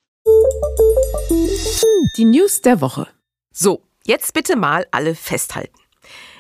Die 2.19 2.25
News 2.27 2.61
der 2.61 2.83
Woche. 2.83 3.09
So, 3.51 3.83
jetzt 4.05 4.35
bitte 4.35 4.57
mal 4.57 4.87
alle 4.91 5.15
festhalten. 5.15 5.79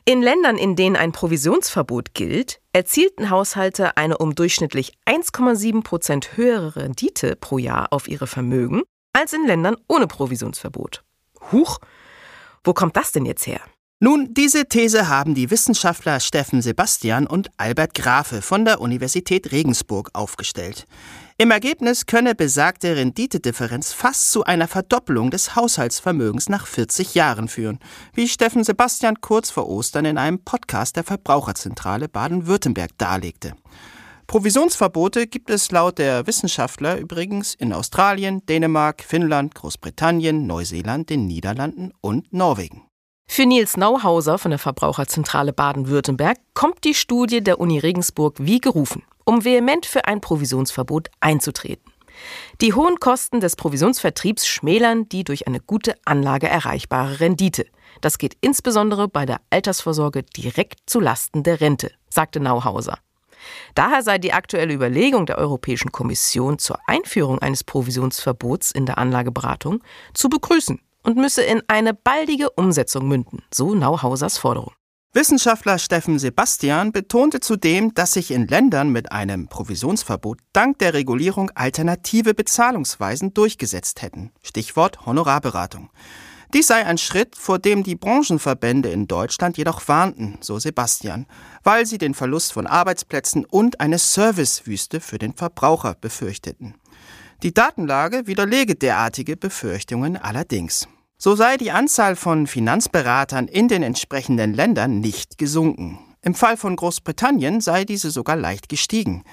In 0.05 0.23
Ländern, 0.23 0.57
in 0.57 0.77
denen 0.77 0.95
ein 0.95 1.11
Provisionsverbot 1.13 2.15
gilt, 2.15 2.61
erzielten 2.77 3.31
Haushalte 3.31 3.97
eine 3.97 4.19
um 4.19 4.35
durchschnittlich 4.35 4.93
1,7 5.07 5.83
Prozent 5.83 6.37
höhere 6.37 6.77
Rendite 6.77 7.35
pro 7.35 7.57
Jahr 7.57 7.91
auf 7.91 8.07
ihre 8.07 8.27
Vermögen 8.27 8.83
als 9.15 9.33
in 9.33 9.47
Ländern 9.47 9.79
ohne 9.89 10.07
Provisionsverbot. 10.07 11.03
Huch, 11.53 11.79
wo 12.65 12.75
kommt 12.75 12.99
das 12.99 13.13
denn 13.13 13.25
jetzt 13.25 13.47
her? 13.47 13.63
Nun, 13.99 14.35
diese 14.35 14.67
These 14.67 15.09
haben 15.09 15.35
die 15.35 15.51
Wissenschaftler 15.51 16.21
Steffen 16.21 16.61
Sebastian 16.61 17.27
und 17.27 17.49
Albert 17.57 17.95
Grafe 17.95 18.43
von 18.43 18.67
der 18.67 18.83
Universität 18.83 19.53
Regensburg 19.53 20.11
aufgestellt. 20.13 20.87
Im 21.39 21.51
Ergebnis 21.51 22.05
könne 22.05 22.35
besagte 22.35 22.95
Renditedifferenz 22.95 23.95
fast 23.95 24.33
zu 24.33 24.45
einer 24.45 24.69
Verdoppelung 24.69 25.31
des 25.31 25.57
Haushaltsvermögens 25.57 26.51
nach 26.51 26.67
40 26.67 27.15
Jahren 27.15 27.49
führen, 27.49 27.79
wie 28.13 28.29
Steffen 28.29 28.65
Sebastian 28.65 29.23
kurz 29.23 29.49
vor 29.49 29.67
Ostern 29.67 30.05
in 30.05 30.19
einem 30.19 30.41
Podcast 30.41 30.97
der 30.97 31.05
Verbraucherzentrale 31.05 32.11
Baden-Württemberg 32.11 32.91
darlegte. 32.99 33.55
Provisionsverbote 34.27 35.27
gibt 35.27 35.49
es 35.49 35.71
laut 35.71 35.97
der 35.97 36.27
Wissenschaftler 36.27 36.99
übrigens 36.99 37.55
in 37.55 37.73
Australien, 37.73 38.45
Dänemark, 38.45 39.03
Finnland, 39.03 39.55
Großbritannien, 39.55 40.47
Neuseeland, 40.47 41.09
den 41.09 41.27
Niederlanden 41.27 41.93
und 42.03 42.31
Norwegen. 42.31 42.86
Für 43.29 43.45
Nils 43.45 43.77
Nauhauser 43.77 44.39
von 44.39 44.51
der 44.51 44.59
Verbraucherzentrale 44.59 45.53
Baden-Württemberg 45.53 46.39
kommt 46.55 46.85
die 46.85 46.95
Studie 46.95 47.43
der 47.43 47.61
Uni 47.61 47.79
Regensburg 47.79 48.37
wie 48.39 48.61
gerufen 48.61 49.03
um 49.27 49.45
vehement 49.45 49.85
für 49.85 50.07
ein 50.07 50.21
Provisionsverbot 50.21 51.11
einzutreten. 51.21 51.93
Die 52.63 52.73
hohen 52.73 52.99
Kosten 52.99 53.41
des 53.41 53.57
Provisionsvertriebs 53.57 54.47
schmälern 54.47 55.09
die 55.09 55.25
durch 55.25 55.47
eine 55.47 55.61
gute 55.61 55.97
Anlage 56.07 56.49
erreichbare 56.49 57.21
Rendite. 57.21 57.67
Das 58.01 58.17
geht 58.17 58.37
insbesondere 58.41 59.09
bei 59.09 59.27
der 59.27 59.41
Altersvorsorge 59.51 60.23
direkt 60.23 60.79
zu 60.87 61.01
Lasten 61.01 61.43
der 61.43 61.61
Rente, 61.61 61.91
sagte 62.09 62.41
Nauhauser. 62.41 62.99
Daher 63.75 64.03
sei 64.03 64.19
die 64.19 64.33
aktuelle 64.33 64.73
Überlegung 64.73 65.27
der 65.27 65.39
Europäischen 65.39 65.93
Kommission 65.93 66.59
zur 66.59 66.79
Einführung 66.87 67.41
eines 67.41 67.65
Provisionsverbots 67.65 68.71
in 68.71 68.87
der 68.87 68.97
Anlageberatung 68.97 69.83
zu 70.15 70.29
begrüßen 70.29 70.81
und 71.07 71.17
müsse 71.17 71.43
in 71.43 71.63
eine 71.69 71.95
baldige 71.95 72.51
Umsetzung 72.51 73.09
münden, 73.09 73.43
so 73.55 73.75
Nauhausers 73.75 74.39
Forderung. 74.39 74.73
Wissenschaftler 75.13 75.79
Steffen 75.79 76.19
Sebastian 76.19 76.93
betonte 76.93 77.41
zudem, 77.41 77.95
dass 77.95 78.13
sich 78.13 78.31
in 78.31 78.47
Ländern 78.47 78.91
mit 78.91 79.13
einem 79.13 79.49
Provisionsverbot 79.49 80.41
dank 80.53 80.79
der 80.79 80.93
Regulierung 80.93 81.51
alternative 81.55 82.35
Bezahlungsweisen 82.35 83.33
durchgesetzt 83.33 84.03
hätten. 84.03 84.33
Stichwort 84.43 85.07
Honorarberatung. 85.07 85.89
Dies 86.53 86.67
sei 86.67 86.85
ein 86.85 86.99
Schritt, 86.99 87.35
vor 87.35 87.59
dem 87.59 87.83
die 87.83 87.97
Branchenverbände 87.97 88.91
in 88.91 89.09
Deutschland 89.09 89.57
jedoch 89.57 89.89
warnten, 89.89 90.37
so 90.43 90.59
Sebastian, 90.59 91.27
weil 91.65 91.87
sie 91.87 91.99
den 91.99 92.13
Verlust 92.13 92.53
von 92.53 92.67
Arbeitsplätzen 92.67 93.47
und 93.47 93.81
eine 93.81 93.99
Servicewüste 93.99 95.01
für 95.01 95.19
den 95.19 95.33
Verbraucher 95.33 95.97
befürchteten. 95.99 96.75
Die 97.43 97.55
Datenlage 97.55 98.27
widerlege 98.27 98.75
derartige 98.75 99.37
Befürchtungen 99.37 100.17
allerdings. 100.17 100.89
So 101.19 101.35
sei 101.35 101.57
die 101.57 101.71
Anzahl 101.71 102.15
von 102.15 102.47
Finanzberatern 102.47 103.49
in 103.49 103.69
den 103.69 103.83
entsprechenden 103.83 104.53
Ländern 104.53 105.01
nicht 105.01 105.39
gesunken. 105.39 105.99
Im 106.21 106.35
Fall 106.35 106.57
von 106.57 106.77
Großbritannien 106.77 107.61
sei 107.61 107.85
diese 107.85 108.11
sogar 108.11 108.37
leicht 108.37 108.69
gestiegen. 108.69 109.25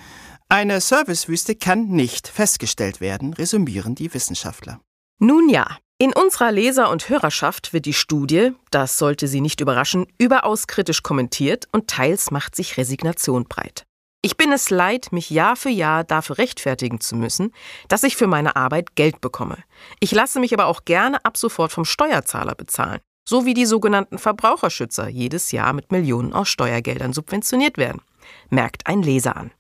Eine 0.48 0.80
Servicewüste 0.80 1.56
kann 1.56 1.88
nicht 1.88 2.28
festgestellt 2.28 3.02
werden, 3.02 3.34
resümieren 3.34 3.96
die 3.96 4.14
Wissenschaftler. 4.14 4.80
Nun 5.20 5.50
ja, 5.50 5.78
in 5.98 6.14
unserer 6.14 6.52
Leser- 6.52 6.90
und 6.90 7.10
Hörerschaft 7.10 7.74
wird 7.74 7.86
die 7.86 7.94
Studie, 7.94 8.52
das 8.72 8.98
sollte 8.98 9.28
Sie 9.28 9.42
nicht 9.42 9.62
überraschen, 9.62 10.06
überaus 10.18 10.68
kritisch 10.68 11.04
kommentiert 11.04 11.68
und 11.72 11.88
teils 11.88 12.32
macht 12.32 12.56
sich 12.56 12.78
Resignation 12.78 13.46
breit. 13.46 13.86
Ich 14.26 14.38
bin 14.38 14.54
es 14.54 14.70
leid, 14.70 15.12
mich 15.12 15.30
Jahr 15.30 15.58
für 15.58 15.70
Jahr 15.70 16.06
dafür 16.06 16.38
rechtfertigen 16.38 17.02
zu 17.02 17.18
müssen, 17.18 17.52
dass 17.90 18.04
ich 18.04 18.16
für 18.16 18.26
meine 18.26 18.56
Arbeit 18.56 18.96
Geld 18.96 19.20
bekomme. 19.20 19.58
Ich 20.00 20.14
lasse 20.14 20.40
mich 20.40 20.54
aber 20.54 20.68
auch 20.68 20.86
gerne 20.86 21.24
ab 21.26 21.36
sofort 21.36 21.74
vom 21.74 21.84
Steuerzahler 21.84 22.56
bezahlen, 22.56 23.02
so 23.28 23.46
wie 23.46 23.54
die 23.54 23.66
sogenannten 23.66 24.18
Verbraucherschützer 24.18 25.10
jedes 25.10 25.52
Jahr 25.52 25.74
mit 25.74 25.92
Millionen 25.92 26.32
aus 26.32 26.48
Steuergeldern 26.48 27.12
subventioniert 27.12 27.78
werden. 27.78 28.02
Merkt 28.50 28.88
ein 28.88 29.04
Leser 29.04 29.36
an. 29.36 29.52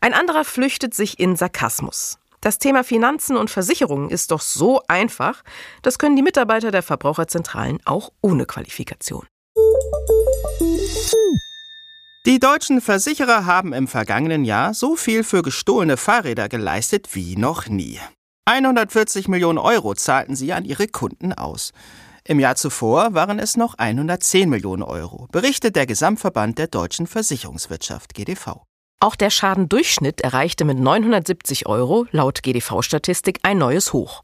Ein 0.00 0.14
anderer 0.14 0.44
flüchtet 0.44 0.94
sich 0.94 1.18
in 1.18 1.34
Sarkasmus. 1.34 2.20
Das 2.40 2.60
Thema 2.60 2.84
Finanzen 2.84 3.36
und 3.36 3.50
Versicherungen 3.50 4.10
ist 4.10 4.30
doch 4.30 4.42
so 4.42 4.80
einfach, 4.86 5.42
das 5.82 5.98
können 5.98 6.14
die 6.14 6.22
Mitarbeiter 6.22 6.70
der 6.70 6.84
Verbraucherzentralen 6.84 7.80
auch 7.84 8.12
ohne 8.20 8.46
Qualifikation. 8.46 9.26
Die 12.28 12.40
deutschen 12.40 12.82
Versicherer 12.82 13.46
haben 13.46 13.72
im 13.72 13.88
vergangenen 13.88 14.44
Jahr 14.44 14.74
so 14.74 14.96
viel 14.96 15.24
für 15.24 15.40
gestohlene 15.40 15.96
Fahrräder 15.96 16.50
geleistet 16.50 17.14
wie 17.14 17.36
noch 17.36 17.68
nie. 17.68 17.98
140 18.44 19.28
Millionen 19.28 19.56
Euro 19.56 19.94
zahlten 19.94 20.36
sie 20.36 20.52
an 20.52 20.66
ihre 20.66 20.88
Kunden 20.88 21.32
aus. 21.32 21.72
Im 22.24 22.38
Jahr 22.38 22.54
zuvor 22.54 23.14
waren 23.14 23.38
es 23.38 23.56
noch 23.56 23.78
110 23.78 24.46
Millionen 24.50 24.82
Euro, 24.82 25.26
berichtet 25.32 25.74
der 25.74 25.86
Gesamtverband 25.86 26.58
der 26.58 26.66
deutschen 26.66 27.06
Versicherungswirtschaft 27.06 28.12
GDV. 28.12 28.60
Auch 29.00 29.16
der 29.16 29.30
Schadendurchschnitt 29.30 30.20
erreichte 30.20 30.66
mit 30.66 30.78
970 30.78 31.66
Euro 31.66 32.04
laut 32.10 32.42
GDV-Statistik 32.42 33.38
ein 33.42 33.56
neues 33.56 33.94
Hoch. 33.94 34.22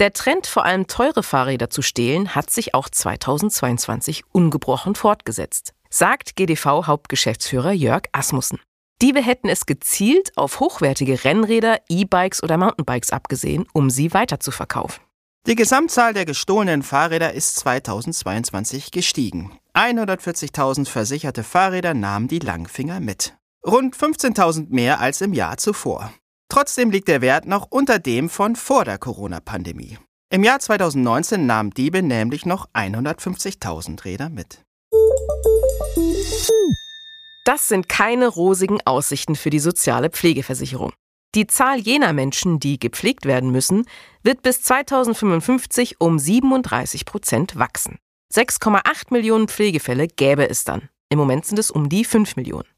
Der 0.00 0.12
Trend, 0.12 0.48
vor 0.48 0.64
allem 0.64 0.88
teure 0.88 1.22
Fahrräder 1.22 1.70
zu 1.70 1.82
stehlen, 1.82 2.34
hat 2.34 2.50
sich 2.50 2.74
auch 2.74 2.88
2022 2.88 4.24
ungebrochen 4.32 4.96
fortgesetzt 4.96 5.75
sagt 5.90 6.36
GDV-Hauptgeschäftsführer 6.36 7.72
Jörg 7.72 8.04
Asmussen. 8.12 8.60
Diebe 9.02 9.22
hätten 9.22 9.48
es 9.48 9.66
gezielt 9.66 10.36
auf 10.36 10.60
hochwertige 10.60 11.24
Rennräder, 11.24 11.80
E-Bikes 11.88 12.42
oder 12.42 12.56
Mountainbikes 12.56 13.10
abgesehen, 13.10 13.66
um 13.72 13.90
sie 13.90 14.14
weiterzuverkaufen. 14.14 15.02
Die 15.46 15.54
Gesamtzahl 15.54 16.12
der 16.12 16.24
gestohlenen 16.24 16.82
Fahrräder 16.82 17.32
ist 17.32 17.56
2022 17.56 18.90
gestiegen. 18.90 19.56
140.000 19.74 20.88
versicherte 20.88 21.44
Fahrräder 21.44 21.94
nahmen 21.94 22.26
die 22.26 22.40
Langfinger 22.40 22.98
mit. 23.00 23.36
Rund 23.64 23.94
15.000 23.94 24.68
mehr 24.70 24.98
als 24.98 25.20
im 25.20 25.34
Jahr 25.34 25.56
zuvor. 25.58 26.12
Trotzdem 26.48 26.90
liegt 26.90 27.08
der 27.08 27.20
Wert 27.20 27.46
noch 27.46 27.66
unter 27.70 27.98
dem 27.98 28.30
von 28.30 28.56
vor 28.56 28.84
der 28.84 28.98
Corona-Pandemie. 28.98 29.98
Im 30.30 30.42
Jahr 30.42 30.58
2019 30.58 31.46
nahmen 31.46 31.70
Diebe 31.70 32.02
nämlich 32.02 32.46
noch 32.46 32.68
150.000 32.72 34.04
Räder 34.04 34.30
mit. 34.30 34.64
Das 37.44 37.68
sind 37.68 37.88
keine 37.88 38.26
rosigen 38.26 38.80
Aussichten 38.84 39.36
für 39.36 39.50
die 39.50 39.60
soziale 39.60 40.10
Pflegeversicherung. 40.10 40.92
Die 41.34 41.46
Zahl 41.46 41.78
jener 41.78 42.12
Menschen, 42.12 42.60
die 42.60 42.78
gepflegt 42.78 43.26
werden 43.26 43.50
müssen, 43.50 43.86
wird 44.22 44.42
bis 44.42 44.62
2055 44.62 46.00
um 46.00 46.18
37 46.18 47.04
Prozent 47.04 47.56
wachsen. 47.56 47.98
6,8 48.34 49.12
Millionen 49.12 49.48
Pflegefälle 49.48 50.08
gäbe 50.08 50.48
es 50.48 50.64
dann. 50.64 50.88
Im 51.08 51.18
Moment 51.18 51.46
sind 51.46 51.58
es 51.58 51.70
um 51.70 51.88
die 51.88 52.04
5 52.04 52.36
Millionen. 52.36 52.68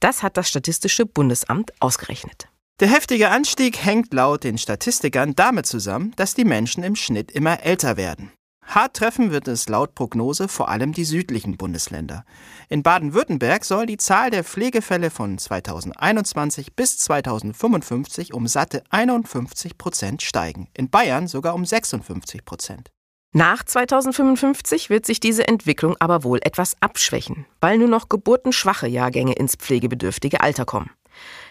Das 0.00 0.22
hat 0.22 0.36
das 0.36 0.48
Statistische 0.48 1.06
Bundesamt 1.06 1.72
ausgerechnet. 1.80 2.48
Der 2.80 2.88
heftige 2.88 3.28
Anstieg 3.28 3.84
hängt 3.84 4.14
laut 4.14 4.42
den 4.42 4.56
Statistikern 4.56 5.36
damit 5.36 5.66
zusammen, 5.66 6.12
dass 6.16 6.34
die 6.34 6.46
Menschen 6.46 6.82
im 6.82 6.96
Schnitt 6.96 7.30
immer 7.30 7.62
älter 7.62 7.98
werden. 7.98 8.32
Hart 8.70 8.94
treffen 8.94 9.32
wird 9.32 9.48
es 9.48 9.68
laut 9.68 9.96
Prognose 9.96 10.46
vor 10.46 10.68
allem 10.68 10.92
die 10.92 11.04
südlichen 11.04 11.56
Bundesländer. 11.56 12.24
In 12.68 12.84
Baden-Württemberg 12.84 13.64
soll 13.64 13.84
die 13.84 13.96
Zahl 13.96 14.30
der 14.30 14.44
Pflegefälle 14.44 15.10
von 15.10 15.38
2021 15.38 16.76
bis 16.76 16.96
2055 16.98 18.32
um 18.32 18.46
satte 18.46 18.84
51 18.90 19.76
Prozent 19.76 20.22
steigen, 20.22 20.68
in 20.72 20.88
Bayern 20.88 21.26
sogar 21.26 21.56
um 21.56 21.64
56 21.64 22.44
Prozent. 22.44 22.92
Nach 23.32 23.64
2055 23.64 24.88
wird 24.88 25.04
sich 25.04 25.18
diese 25.18 25.48
Entwicklung 25.48 25.96
aber 25.98 26.22
wohl 26.22 26.38
etwas 26.42 26.76
abschwächen, 26.80 27.46
weil 27.60 27.76
nur 27.76 27.88
noch 27.88 28.08
geburtenschwache 28.08 28.86
Jahrgänge 28.86 29.32
ins 29.32 29.56
pflegebedürftige 29.56 30.42
Alter 30.42 30.64
kommen. 30.64 30.90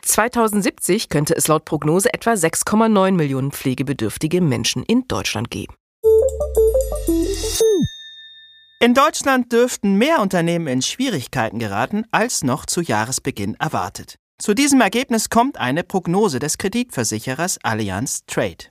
2070 0.04 1.10
könnte 1.10 1.36
es 1.36 1.50
laut 1.50 1.66
Prognose 1.66 2.14
etwa 2.14 2.32
6,9 2.32 3.12
Millionen 3.12 3.52
pflegebedürftige 3.52 4.40
Menschen 4.40 4.84
in 4.84 5.06
Deutschland 5.10 5.52
geben. 5.52 5.76
In 8.82 8.94
Deutschland 8.94 9.52
dürften 9.52 9.96
mehr 9.96 10.22
Unternehmen 10.22 10.68
in 10.68 10.82
Schwierigkeiten 10.82 11.60
geraten, 11.60 12.06
als 12.12 12.44
noch 12.44 12.66
zu 12.66 12.82
Jahresbeginn 12.82 13.56
erwartet. 13.56 14.16
Zu 14.38 14.54
diesem 14.54 14.80
Ergebnis 14.80 15.30
kommt 15.30 15.58
eine 15.58 15.84
Prognose 15.84 16.40
des 16.40 16.58
Kreditversicherers 16.58 17.58
Allianz 17.62 18.24
Trade. 18.26 18.70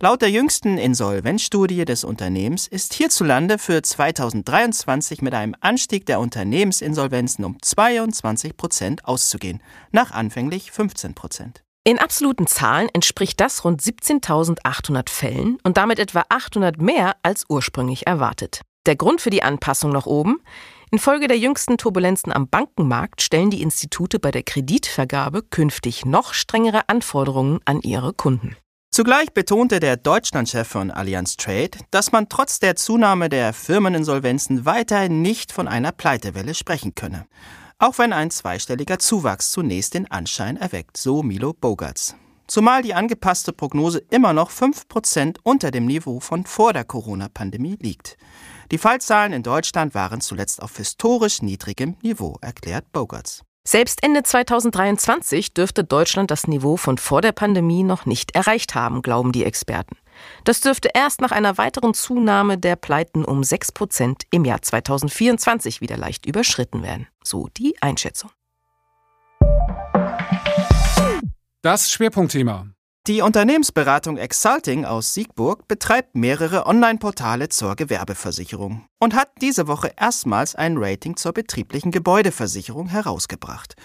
Laut 0.00 0.22
der 0.22 0.30
jüngsten 0.30 0.78
Insolvenzstudie 0.78 1.84
des 1.84 2.04
Unternehmens 2.04 2.68
ist 2.68 2.94
hierzulande 2.94 3.58
für 3.58 3.82
2023 3.82 5.22
mit 5.22 5.34
einem 5.34 5.56
Anstieg 5.60 6.06
der 6.06 6.20
Unternehmensinsolvenzen 6.20 7.44
um 7.44 7.60
22 7.60 8.56
Prozent 8.56 9.04
auszugehen, 9.06 9.60
nach 9.90 10.12
anfänglich 10.12 10.70
15 10.70 11.14
Prozent. 11.16 11.64
In 11.88 11.98
absoluten 11.98 12.46
Zahlen 12.46 12.90
entspricht 12.92 13.40
das 13.40 13.64
rund 13.64 13.80
17.800 13.80 15.08
Fällen 15.08 15.56
und 15.62 15.78
damit 15.78 15.98
etwa 15.98 16.22
800 16.28 16.82
mehr 16.82 17.16
als 17.22 17.46
ursprünglich 17.48 18.06
erwartet. 18.06 18.60
Der 18.84 18.94
Grund 18.94 19.22
für 19.22 19.30
die 19.30 19.42
Anpassung 19.42 19.90
nach 19.90 20.04
oben? 20.04 20.42
Infolge 20.90 21.28
der 21.28 21.38
jüngsten 21.38 21.78
Turbulenzen 21.78 22.30
am 22.30 22.46
Bankenmarkt 22.46 23.22
stellen 23.22 23.48
die 23.48 23.62
Institute 23.62 24.18
bei 24.18 24.30
der 24.30 24.42
Kreditvergabe 24.42 25.40
künftig 25.40 26.04
noch 26.04 26.34
strengere 26.34 26.90
Anforderungen 26.90 27.60
an 27.64 27.80
ihre 27.80 28.12
Kunden. 28.12 28.54
Zugleich 28.90 29.32
betonte 29.32 29.80
der 29.80 29.96
Deutschlandchef 29.96 30.68
von 30.68 30.90
Allianz 30.90 31.38
Trade, 31.38 31.70
dass 31.90 32.12
man 32.12 32.28
trotz 32.28 32.58
der 32.58 32.76
Zunahme 32.76 33.30
der 33.30 33.54
Firmeninsolvenzen 33.54 34.66
weiterhin 34.66 35.22
nicht 35.22 35.52
von 35.52 35.66
einer 35.66 35.92
Pleitewelle 35.92 36.52
sprechen 36.52 36.94
könne. 36.94 37.24
Auch 37.80 37.96
wenn 37.98 38.12
ein 38.12 38.32
zweistelliger 38.32 38.98
Zuwachs 38.98 39.52
zunächst 39.52 39.94
den 39.94 40.10
Anschein 40.10 40.56
erweckt, 40.56 40.96
so 40.96 41.22
Milo 41.22 41.52
Bogarts. 41.52 42.16
Zumal 42.48 42.82
die 42.82 42.94
angepasste 42.94 43.52
Prognose 43.52 44.02
immer 44.10 44.32
noch 44.32 44.50
5% 44.50 45.36
unter 45.44 45.70
dem 45.70 45.86
Niveau 45.86 46.18
von 46.18 46.44
vor 46.44 46.72
der 46.72 46.82
Corona-Pandemie 46.82 47.76
liegt. 47.80 48.16
Die 48.72 48.78
Fallzahlen 48.78 49.32
in 49.32 49.44
Deutschland 49.44 49.94
waren 49.94 50.20
zuletzt 50.20 50.60
auf 50.60 50.76
historisch 50.76 51.40
niedrigem 51.40 51.96
Niveau, 52.02 52.36
erklärt 52.40 52.90
Bogarts. 52.90 53.44
Selbst 53.64 54.02
Ende 54.02 54.24
2023 54.24 55.54
dürfte 55.54 55.84
Deutschland 55.84 56.32
das 56.32 56.48
Niveau 56.48 56.76
von 56.76 56.98
vor 56.98 57.20
der 57.20 57.32
Pandemie 57.32 57.84
noch 57.84 58.06
nicht 58.06 58.34
erreicht 58.34 58.74
haben, 58.74 59.02
glauben 59.02 59.30
die 59.30 59.44
Experten. 59.44 59.96
Das 60.44 60.60
dürfte 60.60 60.90
erst 60.94 61.20
nach 61.20 61.32
einer 61.32 61.58
weiteren 61.58 61.94
Zunahme 61.94 62.58
der 62.58 62.76
Pleiten 62.76 63.24
um 63.24 63.44
6 63.44 63.72
Prozent 63.72 64.22
im 64.30 64.44
Jahr 64.44 64.62
2024 64.62 65.80
wieder 65.80 65.96
leicht 65.96 66.26
überschritten 66.26 66.82
werden. 66.82 67.06
So 67.22 67.48
die 67.56 67.76
Einschätzung. 67.80 68.30
Das 71.62 71.90
Schwerpunktthema. 71.90 72.66
Die 73.08 73.22
Unternehmensberatung 73.22 74.18
Exalting 74.18 74.84
aus 74.84 75.14
Siegburg 75.14 75.66
betreibt 75.66 76.14
mehrere 76.14 76.66
Online-Portale 76.66 77.48
zur 77.48 77.74
Gewerbeversicherung 77.74 78.84
und 78.98 79.14
hat 79.14 79.30
diese 79.40 79.66
Woche 79.66 79.92
erstmals 79.96 80.54
ein 80.54 80.76
Rating 80.76 81.16
zur 81.16 81.32
betrieblichen 81.32 81.90
Gebäudeversicherung 81.90 82.88
herausgebracht. 82.88 83.76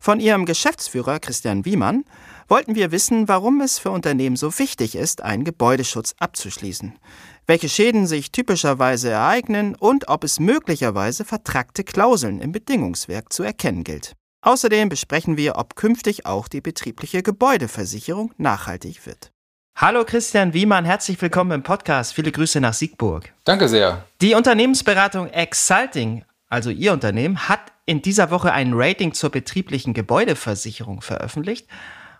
Von 0.00 0.18
ihrem 0.18 0.46
Geschäftsführer 0.46 1.20
Christian 1.20 1.64
Wiemann 1.64 2.04
wollten 2.48 2.74
wir 2.74 2.92
wissen, 2.92 3.28
warum 3.28 3.60
es 3.60 3.78
für 3.78 3.90
Unternehmen 3.90 4.36
so 4.36 4.58
wichtig 4.58 4.94
ist, 4.94 5.22
einen 5.22 5.44
Gebäudeschutz 5.44 6.14
abzuschließen, 6.18 6.98
welche 7.46 7.68
Schäden 7.68 8.06
sich 8.06 8.32
typischerweise 8.32 9.10
ereignen 9.10 9.74
und 9.74 10.08
ob 10.08 10.24
es 10.24 10.40
möglicherweise 10.40 11.24
vertrackte 11.24 11.84
Klauseln 11.84 12.40
im 12.40 12.52
Bedingungswerk 12.52 13.32
zu 13.32 13.42
erkennen 13.42 13.84
gilt. 13.84 14.14
Außerdem 14.42 14.88
besprechen 14.88 15.36
wir, 15.36 15.56
ob 15.56 15.76
künftig 15.76 16.26
auch 16.26 16.48
die 16.48 16.60
betriebliche 16.60 17.22
Gebäudeversicherung 17.22 18.32
nachhaltig 18.38 19.06
wird. 19.06 19.30
Hallo 19.76 20.04
Christian 20.04 20.52
Wiemann, 20.52 20.84
herzlich 20.84 21.20
willkommen 21.22 21.52
im 21.52 21.62
Podcast. 21.62 22.12
Viele 22.12 22.30
Grüße 22.30 22.60
nach 22.60 22.74
Siegburg. 22.74 23.32
Danke 23.44 23.68
sehr. 23.68 24.04
Die 24.20 24.34
Unternehmensberatung 24.34 25.28
Exalting, 25.28 26.24
also 26.48 26.70
Ihr 26.70 26.92
Unternehmen, 26.92 27.48
hat 27.48 27.72
in 27.86 28.02
dieser 28.02 28.30
Woche 28.30 28.52
ein 28.52 28.72
Rating 28.74 29.14
zur 29.14 29.30
betrieblichen 29.30 29.94
Gebäudeversicherung 29.94 31.00
veröffentlicht. 31.00 31.68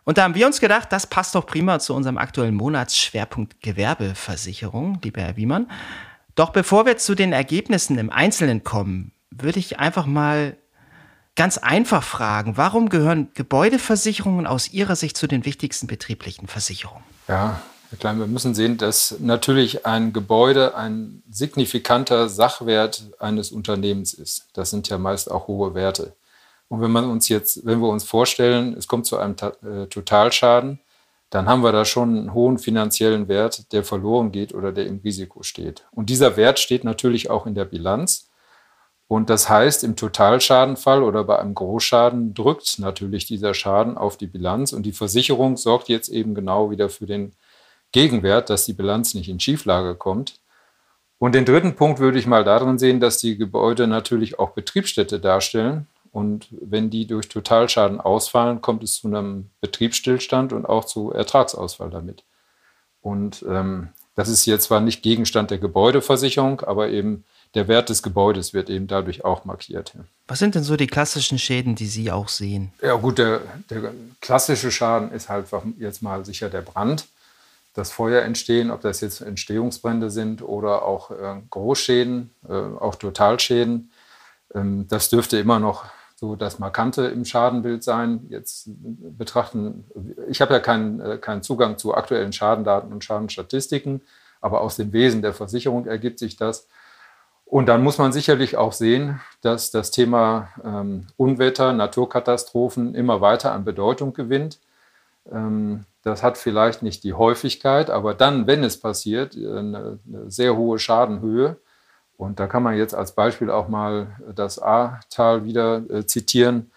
Und 0.05 0.19
da 0.19 0.25
haben 0.25 0.35
wir 0.35 0.47
uns 0.47 0.61
gedacht, 0.61 0.91
das 0.91 1.07
passt 1.07 1.35
doch 1.35 1.47
prima 1.47 1.79
zu 1.79 1.95
unserem 1.95 2.19
aktuellen 2.19 2.55
Monatsschwerpunkt 2.55 3.61
Gewerbeversicherung, 3.61 4.99
lieber 5.03 5.21
Herr 5.23 5.37
Wiemann. 5.37 5.71
Doch 6.35 6.51
bevor 6.51 6.87
wir 6.87 6.97
zu 6.97 7.15
den 7.15 7.33
Ergebnissen 7.33 7.99
im 7.99 8.11
Einzelnen 8.11 8.65
kommen, 8.65 9.13
würde 9.31 9.59
ich 9.59 9.79
einfach 9.79 10.07
mal 10.07 10.57
ganz 11.37 11.59
einfach 11.59 12.03
fragen, 12.03 12.57
warum 12.57 12.89
gehören 12.89 13.29
Gebäudeversicherungen 13.35 14.47
aus 14.47 14.73
Ihrer 14.73 14.97
Sicht 14.97 15.17
zu 15.17 15.27
den 15.27 15.45
wichtigsten 15.45 15.87
betrieblichen 15.87 16.49
Versicherungen? 16.49 17.05
Ja, 17.29 17.61
Herr 17.91 17.99
Klein, 17.99 18.19
wir 18.19 18.27
müssen 18.27 18.55
sehen, 18.55 18.79
dass 18.79 19.17
natürlich 19.21 19.87
ein 19.87 20.13
Gebäude 20.13 20.75
ein 20.75 21.23
signifikanter 21.31 22.29
Sachwert 22.29 23.05
eines 23.19 23.53
Unternehmens 23.53 24.15
ist. 24.15 24.49
Das 24.55 24.71
sind 24.71 24.89
ja 24.89 24.99
meist 24.99 25.31
auch 25.31 25.47
hohe 25.47 25.75
Werte. 25.75 26.15
Und 26.73 26.81
wenn 26.81 26.91
man 26.91 27.11
uns 27.11 27.29
jetzt, 27.29 27.67
wenn 27.67 27.81
wir 27.81 27.91
uns 27.91 28.03
vorstellen, 28.03 28.75
es 28.79 28.89
kommt 28.89 29.05
zu 29.05 29.19
einem 29.19 29.37
äh, 29.63 29.89
Totalschaden, 29.89 30.81
dann 31.29 31.47
haben 31.47 31.63
wir 31.63 31.71
da 31.71 31.85
schon 31.85 32.17
einen 32.17 32.33
hohen 32.33 32.59
finanziellen 32.59 33.29
Wert, 33.29 33.71
der 33.75 33.85
verloren 33.85 34.33
geht 34.33 34.55
oder 34.55 34.73
der 34.73 34.87
im 34.87 34.99
Risiko 35.05 35.43
steht. 35.43 35.85
Und 35.91 36.09
dieser 36.09 36.39
Wert 36.39 36.59
steht 36.59 36.83
natürlich 36.83 37.29
auch 37.29 37.47
in 37.47 37.55
der 37.55 37.67
Bilanz. 37.67 38.31
Und 39.07 39.29
das 39.29 39.51
heißt, 39.51 39.85
im 39.85 39.97
Totalschadenfall 39.97 41.03
oder 41.03 41.25
bei 41.25 41.39
einem 41.39 41.55
Großschaden 41.55 42.33
drückt 42.33 42.79
natürlich 42.79 43.27
dieser 43.27 43.53
Schaden 43.53 43.99
auf 43.99 44.17
die 44.17 44.27
Bilanz 44.27 44.73
und 44.73 44.85
die 44.85 44.93
Versicherung 44.93 45.59
sorgt 45.59 45.91
jetzt 45.91 46.09
eben 46.09 46.35
genau 46.35 46.71
wieder 46.71 46.89
für 46.89 47.05
den 47.05 47.35
Gegenwert, 47.93 48.49
dass 48.49 48.65
die 48.65 48.73
Bilanz 48.73 49.13
nicht 49.13 49.29
in 49.29 49.41
Schieflage 49.41 49.95
kommt. 49.95 50.41
Und 51.19 51.35
den 51.35 51.45
dritten 51.45 51.77
Punkt 51.77 51.99
würde 51.99 52.19
ich 52.19 52.27
mal 52.27 52.45
darin 52.45 52.79
sehen, 52.79 52.99
dass 52.99 53.19
die 53.19 53.37
Gebäude 53.37 53.87
natürlich 53.87 54.39
auch 54.39 54.53
Betriebsstätte 54.53 55.21
darstellen. 55.21 55.87
Und 56.13 56.49
wenn 56.51 56.91
die 56.91 57.07
durch 57.07 57.29
Totalschaden 57.29 58.01
ausfallen, 58.01 58.61
kommt 58.61 58.83
es 58.83 59.01
zu 59.01 59.09
einem 59.09 59.51
Betriebsstillstand 59.61 60.53
und 60.53 60.67
auch 60.67 60.85
zu 60.85 61.11
Ertragsausfall 61.11 61.89
damit. 61.89 62.23
Und 63.01 63.45
ähm, 63.49 63.89
das 64.15 64.29
ist 64.29 64.45
jetzt 64.45 64.65
zwar 64.65 64.81
nicht 64.81 65.03
Gegenstand 65.03 65.51
der 65.51 65.59
Gebäudeversicherung, 65.59 66.61
aber 66.61 66.91
eben 66.91 67.25
der 67.55 67.67
Wert 67.67 67.89
des 67.89 68.03
Gebäudes 68.03 68.53
wird 68.53 68.71
eben 68.71 68.87
dadurch 68.87 69.25
auch 69.25 69.45
markiert. 69.45 69.95
Was 70.27 70.39
sind 70.39 70.55
denn 70.55 70.63
so 70.63 70.77
die 70.77 70.87
klassischen 70.87 71.39
Schäden, 71.39 71.75
die 71.75 71.87
Sie 71.87 72.11
auch 72.11 72.29
sehen? 72.29 72.73
Ja 72.83 72.95
gut, 72.95 73.19
der, 73.19 73.41
der 73.71 73.93
klassische 74.21 74.71
Schaden 74.71 75.13
ist 75.13 75.29
halt 75.29 75.47
jetzt 75.79 76.03
mal 76.03 76.25
sicher 76.25 76.51
der 76.51 76.63
Brand. 76.63 77.07
Das 77.75 77.91
Feuer 77.91 78.23
entstehen, 78.23 78.71
ob 78.71 78.83
das 78.83 79.01
jetzt 79.01 79.23
Entstehungsbrände 79.23 80.11
sind 80.11 80.43
oder 80.43 80.83
auch 80.83 81.11
äh, 81.11 81.41
Großschäden, 81.49 82.31
äh, 82.47 82.53
auch 82.53 82.97
Totalschäden. 82.97 83.91
Ähm, 84.55 84.87
das 84.89 85.09
dürfte 85.09 85.39
immer 85.39 85.59
noch 85.59 85.85
so 86.23 86.37
das 86.37 86.61
Markante 86.61 87.07
im 87.07 87.25
Schadenbild 87.25 87.83
sein. 87.83 88.27
Jetzt 88.29 88.69
betrachten, 88.69 89.85
ich 90.29 90.41
habe 90.41 90.55
ja 90.55 90.61
keinen, 90.61 91.01
äh, 91.01 91.19
keinen 91.19 91.43
Zugang 91.43 91.79
zu 91.79 91.95
aktuellen 91.95 92.33
Schadendaten 92.33 92.93
und 92.93 93.03
Schadenstatistiken, 93.03 94.03
aber 94.41 94.61
aus 94.61 94.77
dem 94.77 94.93
Wesen 94.93 95.21
der 95.21 95.35
Versicherung 95.35 95.87
ergibt 95.87 96.21
sich 96.21 96.37
das. 96.37 96.69
Und 97.45 97.67
dann 97.67 97.83
muss 97.83 97.99
man 97.99 98.13
sicherlich 98.13 98.57
auch 98.57 98.73
sehen, 98.73 99.21
dass 99.41 99.73
das 99.73 99.91
Thema 99.91 100.51
ähm, 100.65 101.09
Unwetter, 101.17 101.73
Naturkatastrophen 101.73 102.95
immer 102.95 103.21
weiter 103.21 103.51
an 103.51 103.65
Bedeutung 103.65 104.13
gewinnt. 104.13 104.61
Ähm, 105.29 105.87
das 106.05 106.23
hat 106.23 106.39
vielleicht 106.39 106.85
nicht 106.85 107.03
die 107.03 107.15
Häufigkeit, 107.15 107.91
aber 107.91 108.15
dann, 108.15 108.47
wenn 108.47 108.63
es 108.63 108.79
passiert, 108.79 109.35
eine, 109.35 109.99
eine 110.07 110.31
sehr 110.31 110.57
hohe 110.57 110.79
Schadenhöhe. 110.79 111.57
Und 112.23 112.41
da 112.41 112.47
kann 112.47 112.63
man 112.63 112.77
jetzt 112.77 112.95
als 112.95 113.13
Beispiel 113.13 113.51
auch 113.51 113.69
mal 113.69 114.17
das 114.35 114.59
Ahrtal 114.59 115.45
wieder 115.45 115.83
äh, 115.91 116.07
zitieren, 116.07 116.71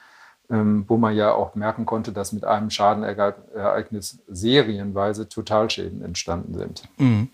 ähm, 0.49 0.85
wo 0.87 0.97
man 0.97 1.15
ja 1.15 1.33
auch 1.33 1.55
merken 1.55 1.85
konnte, 1.85 2.11
dass 2.11 2.33
mit 2.33 2.45
einem 2.45 2.69
Schadenereignis 2.69 4.19
serienweise 4.27 5.29
Totalschäden 5.29 6.03
entstanden 6.03 6.57
sind. 6.57 6.83
Mhm. 6.97 7.29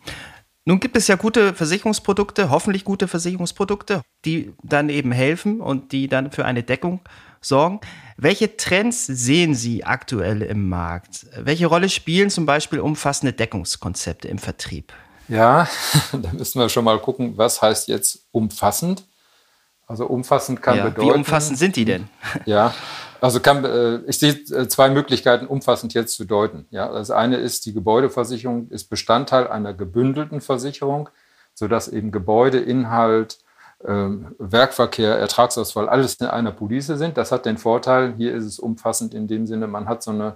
Nun 0.63 0.79
gibt 0.79 0.95
es 0.95 1.07
ja 1.07 1.15
gute 1.15 1.55
Versicherungsprodukte, 1.55 2.51
hoffentlich 2.51 2.83
gute 2.83 3.07
Versicherungsprodukte, 3.07 4.03
die 4.25 4.53
dann 4.61 4.89
eben 4.89 5.11
helfen 5.11 5.59
und 5.59 5.91
die 5.91 6.07
dann 6.07 6.31
für 6.31 6.45
eine 6.45 6.61
Deckung 6.61 6.99
sorgen. 7.41 7.79
Welche 8.15 8.55
Trends 8.57 9.07
sehen 9.07 9.55
Sie 9.55 9.83
aktuell 9.83 10.43
im 10.43 10.69
Markt? 10.69 11.25
Welche 11.35 11.65
Rolle 11.65 11.89
spielen 11.89 12.29
zum 12.29 12.45
Beispiel 12.45 12.79
umfassende 12.79 13.33
Deckungskonzepte 13.33 14.27
im 14.27 14.37
Vertrieb? 14.37 14.93
Ja, 15.31 15.65
da 16.11 16.33
müssen 16.33 16.59
wir 16.59 16.67
schon 16.67 16.83
mal 16.83 16.99
gucken, 16.99 17.37
was 17.37 17.61
heißt 17.61 17.87
jetzt 17.87 18.25
umfassend? 18.31 19.05
Also 19.87 20.05
umfassend 20.05 20.61
kann 20.61 20.77
ja, 20.77 20.83
bedeuten. 20.83 21.07
Wie 21.07 21.11
umfassend 21.13 21.57
sind 21.57 21.75
die 21.77 21.85
denn? 21.85 22.09
Ja, 22.45 22.73
also 23.21 23.39
kann, 23.39 23.63
äh, 23.63 23.97
ich 24.07 24.19
sehe 24.19 24.33
äh, 24.33 24.67
zwei 24.67 24.89
Möglichkeiten, 24.89 25.47
umfassend 25.47 25.93
jetzt 25.93 26.15
zu 26.15 26.25
deuten. 26.25 26.65
Ja, 26.69 26.91
das 26.91 27.11
eine 27.11 27.37
ist, 27.37 27.65
die 27.65 27.73
Gebäudeversicherung 27.73 28.69
ist 28.69 28.89
Bestandteil 28.89 29.47
einer 29.47 29.73
gebündelten 29.73 30.41
Versicherung, 30.41 31.09
sodass 31.53 31.87
eben 31.87 32.11
Gebäude, 32.11 32.59
Inhalt, 32.59 33.37
ähm, 33.85 34.35
Werkverkehr, 34.37 35.17
Ertragsausfall, 35.17 35.87
alles 35.87 36.15
in 36.15 36.27
einer 36.27 36.51
Police 36.51 36.87
sind. 36.87 37.15
Das 37.15 37.31
hat 37.31 37.45
den 37.45 37.57
Vorteil, 37.57 38.15
hier 38.17 38.33
ist 38.33 38.45
es 38.45 38.59
umfassend 38.59 39.13
in 39.13 39.27
dem 39.27 39.47
Sinne, 39.47 39.67
man 39.67 39.87
hat 39.87 40.03
so 40.03 40.11
eine 40.11 40.35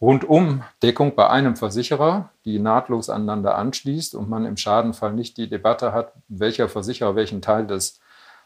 Rundumdeckung 0.00 1.14
bei 1.16 1.28
einem 1.28 1.56
Versicherer, 1.56 2.30
die 2.44 2.60
nahtlos 2.60 3.10
aneinander 3.10 3.56
anschließt 3.58 4.14
und 4.14 4.28
man 4.28 4.44
im 4.44 4.56
Schadenfall 4.56 5.12
nicht 5.12 5.36
die 5.36 5.48
Debatte 5.48 5.92
hat, 5.92 6.12
welcher 6.28 6.68
Versicherer 6.68 7.16
welchen 7.16 7.42
Teil 7.42 7.66
des 7.66 8.00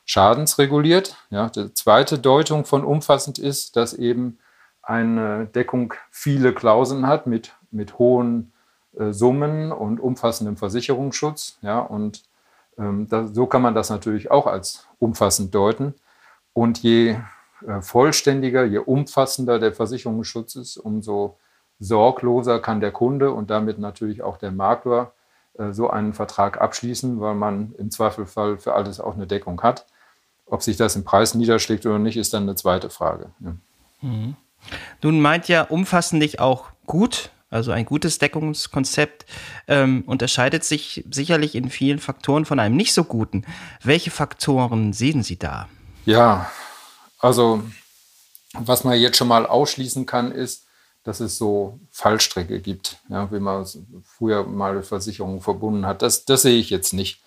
Schadens 0.04 0.58
reguliert. 0.58 1.16
Ja, 1.30 1.50
die 1.50 1.72
zweite 1.74 2.18
Deutung 2.18 2.64
von 2.64 2.84
umfassend 2.84 3.38
ist, 3.38 3.76
dass 3.76 3.92
eben 3.92 4.38
eine 4.82 5.46
Deckung 5.46 5.94
viele 6.10 6.54
Klauseln 6.54 7.06
hat 7.06 7.26
mit, 7.26 7.54
mit 7.70 7.98
hohen 7.98 8.52
äh, 8.96 9.12
Summen 9.12 9.72
und 9.72 10.00
umfassendem 10.00 10.56
Versicherungsschutz. 10.56 11.58
Ja, 11.62 11.80
und 11.80 12.22
ähm, 12.78 13.08
das, 13.08 13.34
so 13.34 13.46
kann 13.46 13.62
man 13.62 13.74
das 13.74 13.90
natürlich 13.90 14.30
auch 14.30 14.46
als 14.46 14.86
umfassend 14.98 15.54
deuten. 15.54 15.94
Und 16.52 16.82
je 16.82 17.16
äh, 17.66 17.80
vollständiger, 17.80 18.64
je 18.64 18.78
umfassender 18.78 19.58
der 19.58 19.72
Versicherungsschutz 19.72 20.56
ist, 20.56 20.78
umso 20.78 21.38
sorgloser 21.82 22.60
kann 22.60 22.80
der 22.80 22.92
Kunde 22.92 23.32
und 23.32 23.50
damit 23.50 23.78
natürlich 23.78 24.22
auch 24.22 24.36
der 24.36 24.52
Makler 24.52 25.12
äh, 25.54 25.72
so 25.72 25.90
einen 25.90 26.14
Vertrag 26.14 26.60
abschließen, 26.60 27.20
weil 27.20 27.34
man 27.34 27.74
im 27.76 27.90
Zweifelfall 27.90 28.58
für 28.58 28.74
alles 28.74 29.00
auch 29.00 29.14
eine 29.14 29.26
Deckung 29.26 29.62
hat. 29.62 29.86
Ob 30.46 30.62
sich 30.62 30.76
das 30.76 30.96
im 30.96 31.04
Preis 31.04 31.34
niederschlägt 31.34 31.86
oder 31.86 31.98
nicht, 31.98 32.16
ist 32.16 32.34
dann 32.34 32.44
eine 32.44 32.54
zweite 32.54 32.90
Frage. 32.90 33.30
Ja. 33.40 33.54
Mhm. 34.02 34.36
Nun 35.02 35.20
meint 35.20 35.48
ja 35.48 35.62
umfassend 35.62 36.38
auch 36.38 36.66
gut, 36.86 37.30
also 37.50 37.72
ein 37.72 37.84
gutes 37.84 38.18
Deckungskonzept 38.18 39.26
ähm, 39.66 40.04
unterscheidet 40.06 40.64
sich 40.64 41.04
sicherlich 41.10 41.54
in 41.54 41.68
vielen 41.68 41.98
Faktoren 41.98 42.44
von 42.44 42.58
einem 42.58 42.76
nicht 42.76 42.94
so 42.94 43.04
guten. 43.04 43.44
Welche 43.82 44.10
Faktoren 44.10 44.92
sehen 44.92 45.22
Sie 45.22 45.38
da? 45.38 45.68
Ja, 46.06 46.50
also 47.18 47.62
was 48.54 48.84
man 48.84 48.98
jetzt 48.98 49.16
schon 49.16 49.28
mal 49.28 49.46
ausschließen 49.46 50.06
kann, 50.06 50.32
ist, 50.32 50.61
dass 51.04 51.20
es 51.20 51.36
so 51.36 51.78
Fallstrecke 51.90 52.60
gibt, 52.60 52.98
ja, 53.08 53.30
wie 53.32 53.40
man 53.40 53.66
früher 54.04 54.44
mal 54.44 54.82
Versicherungen 54.82 55.40
verbunden 55.40 55.86
hat. 55.86 56.02
Das, 56.02 56.24
das 56.24 56.42
sehe 56.42 56.58
ich 56.58 56.70
jetzt 56.70 56.92
nicht. 56.92 57.22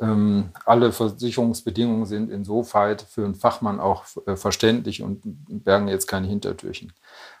Ähm, 0.00 0.50
alle 0.64 0.92
Versicherungsbedingungen 0.92 2.06
sind 2.06 2.30
insoweit 2.30 3.02
für 3.02 3.24
einen 3.24 3.34
Fachmann 3.34 3.80
auch 3.80 4.04
äh, 4.26 4.36
verständlich 4.36 5.02
und 5.02 5.20
bergen 5.24 5.88
jetzt 5.88 6.06
keine 6.06 6.26
Hintertürchen. 6.26 6.92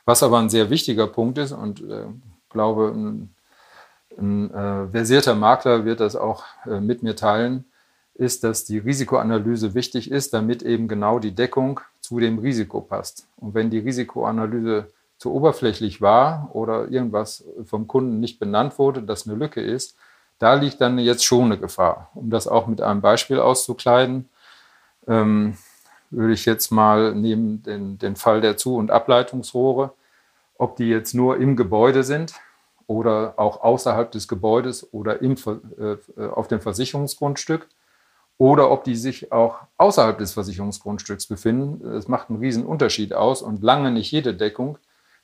Was 0.04 0.22
aber 0.22 0.38
ein 0.38 0.50
sehr 0.50 0.68
wichtiger 0.68 1.06
Punkt 1.06 1.38
ist 1.38 1.52
und 1.52 1.80
äh, 1.80 2.04
glaube, 2.50 2.92
ein, 2.94 3.34
ein 4.18 4.50
äh, 4.52 4.88
versierter 4.88 5.34
Makler 5.34 5.86
wird 5.86 6.00
das 6.00 6.16
auch 6.16 6.44
äh, 6.66 6.80
mit 6.80 7.02
mir 7.02 7.16
teilen, 7.16 7.64
ist, 8.14 8.44
dass 8.44 8.66
die 8.66 8.78
Risikoanalyse 8.78 9.72
wichtig 9.72 10.10
ist, 10.10 10.34
damit 10.34 10.62
eben 10.62 10.88
genau 10.88 11.18
die 11.18 11.34
Deckung 11.34 11.80
zu 12.00 12.20
dem 12.20 12.38
Risiko 12.38 12.82
passt. 12.82 13.26
Und 13.38 13.54
wenn 13.54 13.70
die 13.70 13.78
Risikoanalyse 13.78 14.88
zu 15.20 15.34
oberflächlich 15.34 16.00
war 16.00 16.48
oder 16.54 16.88
irgendwas 16.88 17.44
vom 17.66 17.86
Kunden 17.86 18.20
nicht 18.20 18.38
benannt 18.38 18.78
wurde, 18.78 19.02
das 19.02 19.28
eine 19.28 19.36
Lücke 19.36 19.60
ist, 19.60 19.94
da 20.38 20.54
liegt 20.54 20.80
dann 20.80 20.98
jetzt 20.98 21.26
schon 21.26 21.44
eine 21.44 21.58
Gefahr. 21.58 22.10
Um 22.14 22.30
das 22.30 22.48
auch 22.48 22.66
mit 22.66 22.80
einem 22.80 23.02
Beispiel 23.02 23.38
auszukleiden, 23.38 24.30
ähm, 25.06 25.58
würde 26.08 26.32
ich 26.32 26.46
jetzt 26.46 26.70
mal 26.70 27.14
neben 27.14 27.62
den, 27.62 27.98
den 27.98 28.16
Fall 28.16 28.40
der 28.40 28.56
Zu- 28.56 28.76
und 28.76 28.90
Ableitungsrohre, 28.90 29.92
ob 30.56 30.76
die 30.76 30.88
jetzt 30.88 31.12
nur 31.12 31.36
im 31.36 31.54
Gebäude 31.54 32.02
sind 32.02 32.32
oder 32.86 33.34
auch 33.36 33.60
außerhalb 33.60 34.10
des 34.10 34.26
Gebäudes 34.26 34.90
oder 34.90 35.20
im, 35.20 35.36
äh, 35.78 36.28
auf 36.28 36.48
dem 36.48 36.62
Versicherungsgrundstück 36.62 37.68
oder 38.38 38.70
ob 38.70 38.84
die 38.84 38.96
sich 38.96 39.32
auch 39.32 39.58
außerhalb 39.76 40.16
des 40.16 40.32
Versicherungsgrundstücks 40.32 41.26
befinden. 41.26 41.82
Das 41.92 42.08
macht 42.08 42.30
einen 42.30 42.38
riesen 42.38 42.64
Unterschied 42.64 43.12
aus 43.12 43.42
und 43.42 43.62
lange 43.62 43.90
nicht 43.90 44.10
jede 44.10 44.32
Deckung 44.32 44.78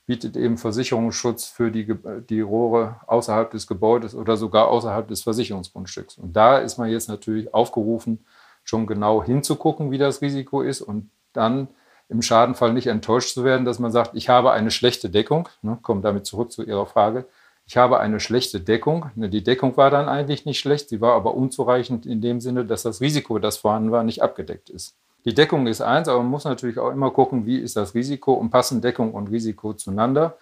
bietet 0.07 0.37
eben 0.37 0.57
Versicherungsschutz 0.57 1.47
für 1.47 1.71
die, 1.71 1.92
die 2.29 2.40
Rohre 2.40 3.01
außerhalb 3.07 3.51
des 3.51 3.66
Gebäudes 3.66 4.14
oder 4.14 4.37
sogar 4.37 4.69
außerhalb 4.69 5.09
des 5.09 5.23
Versicherungsgrundstücks. 5.23 6.16
Und 6.19 6.35
da 6.35 6.59
ist 6.59 6.79
man 6.79 6.88
jetzt 6.88 7.09
natürlich 7.09 7.53
aufgerufen, 7.53 8.25
schon 8.62 8.87
genau 8.87 9.23
hinzugucken, 9.23 9.90
wie 9.90 9.99
das 9.99 10.23
Risiko 10.23 10.62
ist 10.62 10.81
und 10.81 11.11
dann 11.33 11.69
im 12.09 12.23
Schadenfall 12.23 12.73
nicht 12.73 12.87
enttäuscht 12.87 13.35
zu 13.35 13.45
werden, 13.45 13.64
dass 13.64 13.81
man 13.81 13.90
sagt, 13.90 14.14
ich 14.14 14.29
habe 14.29 14.53
eine 14.53 14.71
schlechte 14.71 15.11
Deckung, 15.11 15.49
ne, 15.62 15.79
komme 15.83 16.03
damit 16.03 16.25
zurück 16.25 16.53
zu 16.53 16.62
Ihrer 16.62 16.87
Frage, 16.87 17.27
ich 17.66 17.77
habe 17.77 17.99
eine 17.99 18.21
schlechte 18.21 18.61
Deckung. 18.61 19.11
Ne, 19.16 19.29
die 19.29 19.42
Deckung 19.42 19.77
war 19.77 19.90
dann 19.90 20.09
eigentlich 20.09 20.45
nicht 20.45 20.61
schlecht, 20.61 20.88
sie 20.88 21.01
war 21.01 21.14
aber 21.14 21.35
unzureichend 21.35 22.07
in 22.07 22.21
dem 22.21 22.40
Sinne, 22.40 22.64
dass 22.64 22.85
das 22.85 23.01
Risiko, 23.01 23.40
das 23.40 23.57
vorhanden 23.57 23.90
war, 23.90 24.05
nicht 24.05 24.23
abgedeckt 24.23 24.71
ist. 24.71 24.95
Die 25.27 25.35
Deckung 25.35 25.67
ist 25.67 25.81
eins, 25.83 26.09
aber 26.09 26.21
man 26.21 26.31
muss 26.31 26.45
natürlich 26.45 26.79
auch 26.79 26.93
immer 26.93 27.11
gucken, 27.11 27.47
wie 27.47 27.59
ist 27.59 27.77
das 27.77 27.95
Risiko 27.95 28.33
und 28.35 28.51
passen 28.51 28.81
Deckung 28.81 29.12
und 29.12 29.27
Risiko 29.27 29.75
zueinander. 29.75 30.39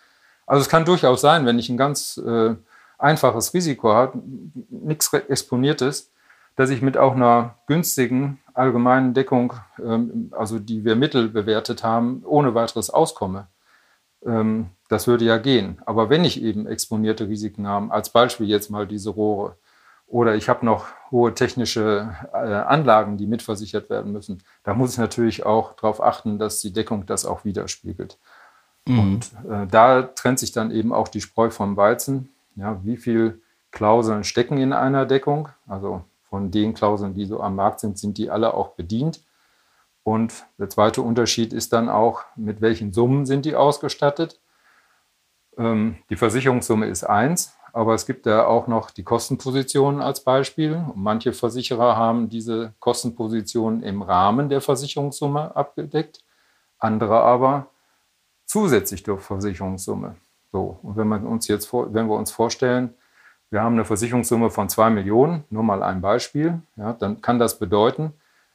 Also 0.47 0.61
es 0.61 0.68
kann 0.68 0.85
durchaus 0.85 1.23
sein, 1.23 1.47
wenn 1.47 1.59
ich 1.59 1.70
ein 1.70 1.79
ganz 1.79 2.18
äh, 2.18 2.55
einfaches 2.99 3.55
Risiko 3.55 3.94
habe, 3.94 4.23
nichts 4.68 5.11
Exponiertes, 5.12 6.12
dass 6.57 6.68
ich 6.68 6.83
mit 6.83 6.99
auch 6.99 7.14
einer 7.14 7.55
günstigen 7.66 8.40
allgemeinen 8.53 9.14
Deckung, 9.14 9.55
ähm, 9.83 10.31
also 10.33 10.59
die 10.59 10.85
wir 10.85 10.97
mittel 10.97 11.29
bewertet 11.29 11.83
haben, 11.83 12.23
ohne 12.27 12.55
weiteres 12.55 12.90
auskomme. 12.90 13.47
Ähm, 14.25 14.66
das 14.90 15.07
würde 15.07 15.25
ja 15.25 15.38
gehen. 15.38 15.81
Aber 15.87 16.11
wenn 16.11 16.25
ich 16.25 16.42
eben 16.42 16.66
exponierte 16.66 17.27
Risiken 17.27 17.66
habe, 17.66 17.90
als 17.90 18.11
Beispiel 18.11 18.49
jetzt 18.49 18.70
mal 18.70 18.87
diese 18.87 19.09
Rohre, 19.09 19.57
oder 20.14 20.37
ich 20.37 20.48
habe 20.48 20.64
noch 20.64 20.87
hohe 21.11 21.35
technische 21.35 22.14
äh, 22.33 22.37
Anlagen, 22.37 23.16
die 23.16 23.27
mitversichert 23.27 23.90
werden 23.90 24.12
müssen. 24.12 24.44
Da 24.62 24.72
muss 24.72 24.92
ich 24.92 24.98
natürlich 24.98 25.44
auch 25.44 25.72
darauf 25.72 26.00
achten, 26.00 26.38
dass 26.38 26.61
die 26.61 26.72
Deckung 26.72 27.05
das 27.05 27.27
auch 27.27 27.44
widerspiegelt. 27.44 28.16
Mhm. 28.87 28.98
Und 29.00 29.33
äh, 29.50 29.66
da 29.66 30.03
trennt 30.03 30.38
sich 30.38 30.53
dann 30.53 30.70
eben 30.70 30.92
auch 30.92 31.09
die 31.09 31.20
Spreu 31.20 31.50
vom 31.50 31.77
Weizen. 31.77 32.29
Ja, 32.55 32.79
wie 32.85 32.96
viel 32.96 33.42
Klauseln 33.72 34.22
stecken 34.22 34.57
in 34.59 34.72
einer 34.72 35.05
Deckung? 35.05 35.48
Also 35.66 36.05
von 36.31 36.53
den 36.53 36.74
Klauseln, 36.74 37.14
die 37.14 37.27
so 37.27 37.40
am 37.40 37.57
Markt 37.57 37.81
sind, 37.81 37.98
sind 37.98 38.16
die 38.16 38.31
alle 38.31 38.55
auch 38.55 38.77
bedient. 38.77 39.20
Und 40.05 40.44
der 40.59 40.70
zweite 40.70 41.03
Unterschied 41.03 41.53
ist 41.53 41.72
dann 41.72 41.88
auch, 41.88 42.22
mit 42.37 42.61
welchen 42.61 42.92
Summen 42.92 43.27
sind 43.27 43.46
die 43.46 43.57
ausgestattet. 43.57 44.38
Ähm, 45.58 45.96
die 46.10 46.16
Versicherungssumme 46.16 46.86
ist 46.86 47.04
eins, 47.04 47.56
aber 47.72 47.94
es 47.94 48.06
gibt 48.06 48.26
ja 48.26 48.46
auch 48.46 48.66
noch 48.66 48.90
die 48.90 49.02
Kostenpositionen 49.02 50.00
als 50.00 50.20
Beispiel. 50.20 50.84
manche 50.94 51.32
Versicherer 51.32 51.96
haben 51.96 52.28
diese 52.28 52.72
Kostenpositionen 52.78 53.82
im 53.82 54.02
Rahmen 54.02 54.48
der 54.48 54.60
Versicherungssumme 54.60 55.56
abgedeckt, 55.56 56.20
andere 56.78 57.20
aber 57.20 57.66
zusätzlich 58.46 59.02
durch 59.02 59.22
Versicherungssumme. 59.22 60.16
So, 60.52 60.78
und 60.82 60.96
wenn, 60.96 61.08
man 61.08 61.26
uns 61.26 61.48
jetzt 61.48 61.72
wenn 61.72 62.08
wir 62.08 62.16
uns 62.16 62.30
vorstellen, 62.30 62.94
wir 63.50 63.62
haben 63.62 63.74
eine 63.74 63.84
Versicherungssumme 63.84 64.50
von 64.50 64.68
zwei 64.68 64.90
Millionen, 64.90 65.44
nur 65.50 65.62
mal 65.62 65.82
ein 65.82 66.00
Beispiel, 66.00 66.60
ja, 66.76 66.92
dann 66.92 67.20
kann 67.20 67.38
das 67.38 67.58
bedeuten, 67.58 68.12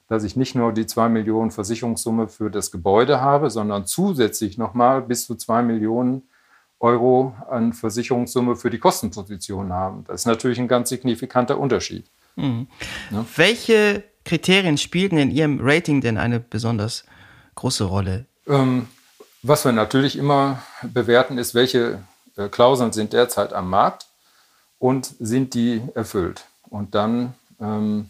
dass 0.10 0.24
ich 0.24 0.36
nicht 0.36 0.56
nur 0.56 0.74
die 0.74 0.88
2 0.88 1.08
Millionen 1.08 1.52
Versicherungssumme 1.52 2.28
für 2.28 2.50
das 2.50 2.72
Gebäude 2.72 3.22
habe, 3.22 3.50
sondern 3.50 3.86
zusätzlich 3.86 4.58
nochmal 4.58 5.02
bis 5.04 5.28
zu 5.28 5.36
2 5.36 5.62
Millionen 5.62 6.24
Euro 6.80 7.36
an 7.50 7.74
Versicherungssumme 7.74 8.56
für 8.56 8.70
die 8.70 8.80
Kostenposition 8.80 9.74
haben. 9.74 10.06
Das 10.08 10.22
ist 10.22 10.26
natürlich 10.26 10.60
ein 10.60 10.68
ganz 10.68 10.90
signifikanter 10.90 11.60
Unterschied. 11.60 12.06
Mhm. 12.36 12.68
Ja? 13.12 13.26
Welche 13.36 14.04
Kriterien 14.24 14.78
spielten 14.78 15.18
in 15.18 15.32
Ihrem 15.32 15.60
Rating 15.62 16.02
denn 16.02 16.18
eine 16.18 16.40
besonders 16.40 17.04
große 17.56 17.84
Rolle? 17.84 18.26
Ähm, 18.48 18.88
was 19.42 19.66
wir 19.66 19.72
natürlich 19.72 20.18
immer 20.18 20.62
bewerten, 20.82 21.38
ist, 21.38 21.54
welche 21.54 22.00
äh, 22.38 22.48
Klauseln 22.48 22.94
sind 22.94 23.14
derzeit 23.14 23.54
am 23.54 23.70
Markt 23.70 24.08
und 24.78 25.14
sind 25.20 25.54
die 25.54 25.82
erfüllt. 25.96 26.46
Und 26.70 26.96
dann 26.96 27.34
ähm, 27.60 28.10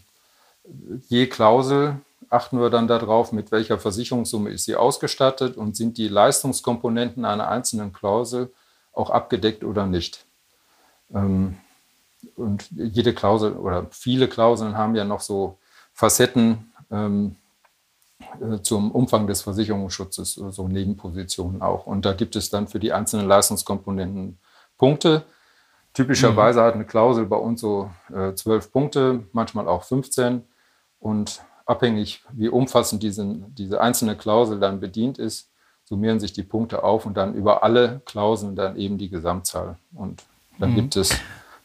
je 1.08 1.26
Klausel 1.26 1.96
achten 2.28 2.60
wir 2.60 2.70
dann 2.70 2.86
darauf, 2.86 3.32
mit 3.32 3.50
welcher 3.50 3.78
Versicherungssumme 3.78 4.50
ist 4.50 4.64
sie 4.64 4.76
ausgestattet 4.76 5.56
und 5.56 5.76
sind 5.76 5.98
die 5.98 6.08
Leistungskomponenten 6.08 7.24
einer 7.24 7.48
einzelnen 7.48 7.92
Klausel 7.92 8.52
auch 9.00 9.10
abgedeckt 9.10 9.64
oder 9.64 9.86
nicht. 9.86 10.26
Ähm, 11.12 11.56
und 12.36 12.68
jede 12.70 13.14
Klausel 13.14 13.54
oder 13.54 13.86
viele 13.90 14.28
Klauseln 14.28 14.76
haben 14.76 14.94
ja 14.94 15.04
noch 15.04 15.20
so 15.20 15.58
Facetten 15.92 16.72
ähm, 16.90 17.36
äh, 18.40 18.60
zum 18.62 18.90
Umfang 18.92 19.26
des 19.26 19.42
Versicherungsschutzes, 19.42 20.34
so 20.34 20.68
Nebenpositionen 20.68 21.62
auch. 21.62 21.86
Und 21.86 22.04
da 22.04 22.12
gibt 22.12 22.36
es 22.36 22.50
dann 22.50 22.68
für 22.68 22.78
die 22.78 22.92
einzelnen 22.92 23.26
Leistungskomponenten 23.26 24.38
Punkte. 24.76 25.24
Typischerweise 25.92 26.60
mhm. 26.60 26.64
hat 26.64 26.74
eine 26.74 26.84
Klausel 26.84 27.26
bei 27.26 27.36
uns 27.36 27.60
so 27.60 27.90
äh, 28.14 28.34
zwölf 28.34 28.66
äh, 28.66 28.70
Punkte, 28.70 29.24
manchmal 29.32 29.68
auch 29.68 29.84
15. 29.84 30.44
Und 31.00 31.42
abhängig, 31.66 32.22
wie 32.32 32.48
umfassend 32.48 33.02
diese, 33.02 33.24
diese 33.48 33.80
einzelne 33.80 34.16
Klausel 34.16 34.60
dann 34.60 34.80
bedient 34.80 35.18
ist, 35.18 35.49
summieren 35.90 36.20
sich 36.20 36.32
die 36.32 36.44
Punkte 36.44 36.82
auf 36.84 37.04
und 37.04 37.16
dann 37.16 37.34
über 37.34 37.62
alle 37.62 38.00
Klauseln 38.06 38.56
dann 38.56 38.76
eben 38.76 38.96
die 38.96 39.10
Gesamtzahl. 39.10 39.76
Und 39.92 40.22
dann 40.58 40.70
mhm. 40.70 40.76
gibt 40.76 40.96
es 40.96 41.14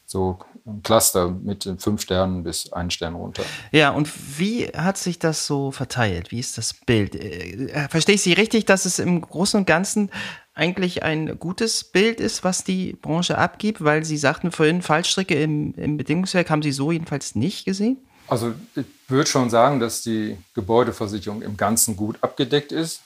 so 0.07 0.39
ein 0.65 0.81
Cluster 0.81 1.29
mit 1.29 1.69
fünf 1.77 2.01
Sternen 2.01 2.43
bis 2.43 2.73
einen 2.73 2.89
Stern 2.89 3.13
runter. 3.13 3.43
Ja, 3.71 3.91
und 3.91 4.09
wie 4.39 4.65
hat 4.67 4.97
sich 4.97 5.19
das 5.19 5.45
so 5.45 5.71
verteilt? 5.71 6.31
Wie 6.31 6.39
ist 6.39 6.57
das 6.57 6.73
Bild? 6.73 7.15
Äh, 7.15 7.87
verstehe 7.89 8.15
ich 8.15 8.23
Sie 8.23 8.33
richtig, 8.33 8.65
dass 8.65 8.85
es 8.85 8.97
im 8.97 9.21
Großen 9.21 9.59
und 9.59 9.67
Ganzen 9.67 10.09
eigentlich 10.55 11.03
ein 11.03 11.37
gutes 11.37 11.83
Bild 11.83 12.19
ist, 12.19 12.43
was 12.43 12.63
die 12.63 12.93
Branche 12.93 13.37
abgibt? 13.37 13.83
Weil 13.83 14.05
Sie 14.05 14.17
sagten 14.17 14.51
vorhin, 14.51 14.81
Fallstricke 14.81 15.35
im, 15.35 15.75
im 15.75 15.97
Bedingungswerk 15.97 16.49
haben 16.49 16.63
Sie 16.63 16.71
so 16.71 16.91
jedenfalls 16.91 17.35
nicht 17.35 17.65
gesehen? 17.65 17.97
Also 18.27 18.53
ich 18.75 18.85
würde 19.07 19.29
schon 19.29 19.51
sagen, 19.51 19.79
dass 19.79 20.01
die 20.01 20.35
Gebäudeversicherung 20.55 21.43
im 21.43 21.57
Ganzen 21.57 21.95
gut 21.95 22.17
abgedeckt 22.21 22.71
ist. 22.71 23.01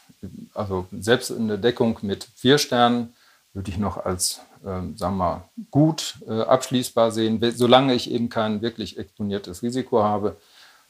Also 0.54 0.88
selbst 0.92 1.30
in 1.30 1.48
der 1.48 1.58
Deckung 1.58 1.98
mit 2.02 2.28
vier 2.36 2.58
Sternen 2.58 3.14
würde 3.54 3.72
ich 3.72 3.78
noch 3.78 3.98
als, 4.06 4.42
ähm, 4.66 4.96
sagen 4.98 5.18
wir 5.18 5.26
mal, 5.26 5.50
gut 5.72 6.16
äh, 6.28 6.42
abschließbar 6.42 7.12
sehen, 7.12 7.40
solange 7.56 7.94
ich 7.94 8.12
eben 8.12 8.30
kein 8.30 8.62
wirklich 8.62 8.98
exponiertes 8.98 9.64
Risiko 9.64 10.04
habe. 10.04 10.38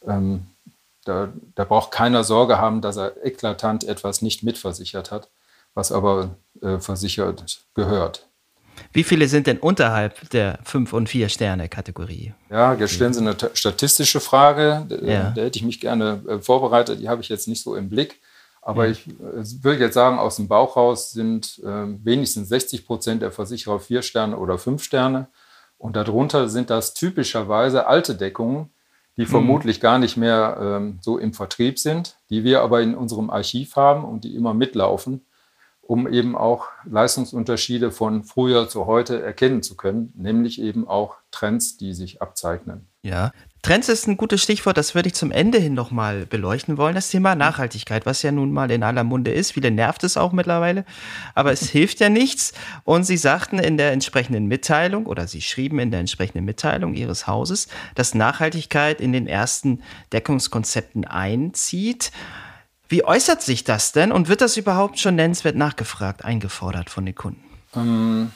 Ähm, 0.05 0.47
da, 1.05 1.29
da, 1.55 1.63
braucht 1.63 1.91
keiner 1.91 2.23
Sorge 2.23 2.57
haben, 2.57 2.81
dass 2.81 2.97
er 2.97 3.25
eklatant 3.25 3.83
etwas 3.83 4.21
nicht 4.21 4.43
mitversichert 4.43 5.11
hat, 5.11 5.29
was 5.73 5.91
aber 5.91 6.35
äh, 6.61 6.77
versichert 6.79 7.61
gehört. 7.73 8.27
Wie 8.93 9.03
viele 9.03 9.27
sind 9.27 9.47
denn 9.47 9.57
unterhalb 9.57 10.29
der 10.29 10.59
5- 10.63 10.93
und 10.93 11.09
4-Sterne-Kategorie? 11.09 12.33
Ja, 12.49 12.73
jetzt 12.73 12.93
stellen 12.93 13.13
Sie 13.13 13.21
eine 13.21 13.35
statistische 13.53 14.19
Frage. 14.19 14.85
Ja. 15.03 15.31
Da 15.31 15.41
hätte 15.41 15.57
ich 15.59 15.65
mich 15.65 15.79
gerne 15.79 16.21
äh, 16.27 16.39
vorbereitet. 16.39 16.99
Die 16.99 17.09
habe 17.09 17.21
ich 17.21 17.29
jetzt 17.29 17.47
nicht 17.47 17.61
so 17.61 17.75
im 17.75 17.89
Blick. 17.89 18.19
Aber 18.61 18.85
ja. 18.85 18.91
ich 18.91 19.07
würde 19.63 19.83
jetzt 19.83 19.93
sagen, 19.93 20.19
aus 20.19 20.35
dem 20.35 20.47
Bauch 20.47 20.75
raus 20.75 21.11
sind 21.11 21.59
äh, 21.63 21.85
wenigstens 22.03 22.49
60 22.49 22.85
Prozent 22.85 23.21
der 23.21 23.31
Versicherer 23.31 23.79
4 23.79 24.01
Sterne 24.01 24.37
oder 24.37 24.57
5 24.57 24.83
Sterne. 24.83 25.27
Und 25.77 25.95
darunter 25.95 26.49
sind 26.49 26.69
das 26.69 26.93
typischerweise 26.93 27.87
alte 27.87 28.15
Deckungen, 28.15 28.69
die 29.17 29.23
mhm. 29.23 29.27
vermutlich 29.27 29.79
gar 29.79 29.97
nicht 29.97 30.17
mehr 30.17 30.57
ähm, 30.59 30.99
so 31.01 31.17
im 31.17 31.33
Vertrieb 31.33 31.79
sind, 31.79 32.17
die 32.29 32.43
wir 32.43 32.61
aber 32.61 32.81
in 32.81 32.95
unserem 32.95 33.29
Archiv 33.29 33.75
haben 33.75 34.03
und 34.03 34.23
die 34.23 34.35
immer 34.35 34.53
mitlaufen 34.53 35.21
um 35.89 36.07
eben 36.07 36.37
auch 36.37 36.67
Leistungsunterschiede 36.85 37.89
von 37.89 38.23
früher 38.23 38.69
zu 38.69 38.85
heute 38.85 39.23
erkennen 39.23 39.63
zu 39.63 39.75
können, 39.75 40.13
nämlich 40.15 40.61
eben 40.61 40.87
auch 40.87 41.15
Trends, 41.31 41.77
die 41.77 41.95
sich 41.95 42.21
abzeichnen. 42.21 42.87
Ja, 43.01 43.31
Trends 43.61 43.89
ist 43.89 44.07
ein 44.07 44.15
gutes 44.15 44.41
Stichwort, 44.41 44.77
das 44.77 44.95
würde 44.95 45.09
ich 45.09 45.15
zum 45.15 45.31
Ende 45.31 45.59
hin 45.59 45.73
nochmal 45.73 46.25
beleuchten 46.25 46.77
wollen. 46.77 46.95
Das 46.95 47.09
Thema 47.09 47.35
Nachhaltigkeit, 47.35 48.05
was 48.05 48.21
ja 48.21 48.31
nun 48.31 48.53
mal 48.53 48.71
in 48.71 48.83
aller 48.83 49.03
Munde 49.03 49.31
ist. 49.31 49.51
Viele 49.51 49.69
nervt 49.69 50.03
es 50.05 50.15
auch 50.15 50.31
mittlerweile, 50.31 50.85
aber 51.35 51.51
es 51.51 51.69
hilft 51.69 51.99
ja 51.99 52.07
nichts. 52.07 52.53
Und 52.85 53.03
Sie 53.03 53.17
sagten 53.17 53.59
in 53.59 53.77
der 53.77 53.91
entsprechenden 53.91 54.45
Mitteilung 54.47 55.05
oder 55.07 55.27
Sie 55.27 55.41
schrieben 55.41 55.79
in 55.79 55.91
der 55.91 55.99
entsprechenden 55.99 56.45
Mitteilung 56.45 56.93
Ihres 56.93 57.27
Hauses, 57.27 57.67
dass 57.95 58.15
Nachhaltigkeit 58.15 59.01
in 59.01 59.11
den 59.11 59.27
ersten 59.27 59.83
Deckungskonzepten 60.13 61.03
einzieht. 61.03 62.11
Wie 62.87 63.03
äußert 63.03 63.41
sich 63.41 63.65
das 63.65 63.91
denn 63.91 64.13
und 64.13 64.29
wird 64.29 64.39
das 64.39 64.55
überhaupt 64.55 64.99
schon 64.99 65.15
nennenswert 65.15 65.57
nachgefragt, 65.57 66.23
eingefordert 66.23 66.89
von 66.89 67.05
den 67.05 67.13
Kunden? 67.15 67.43
Ähm, 67.75 68.31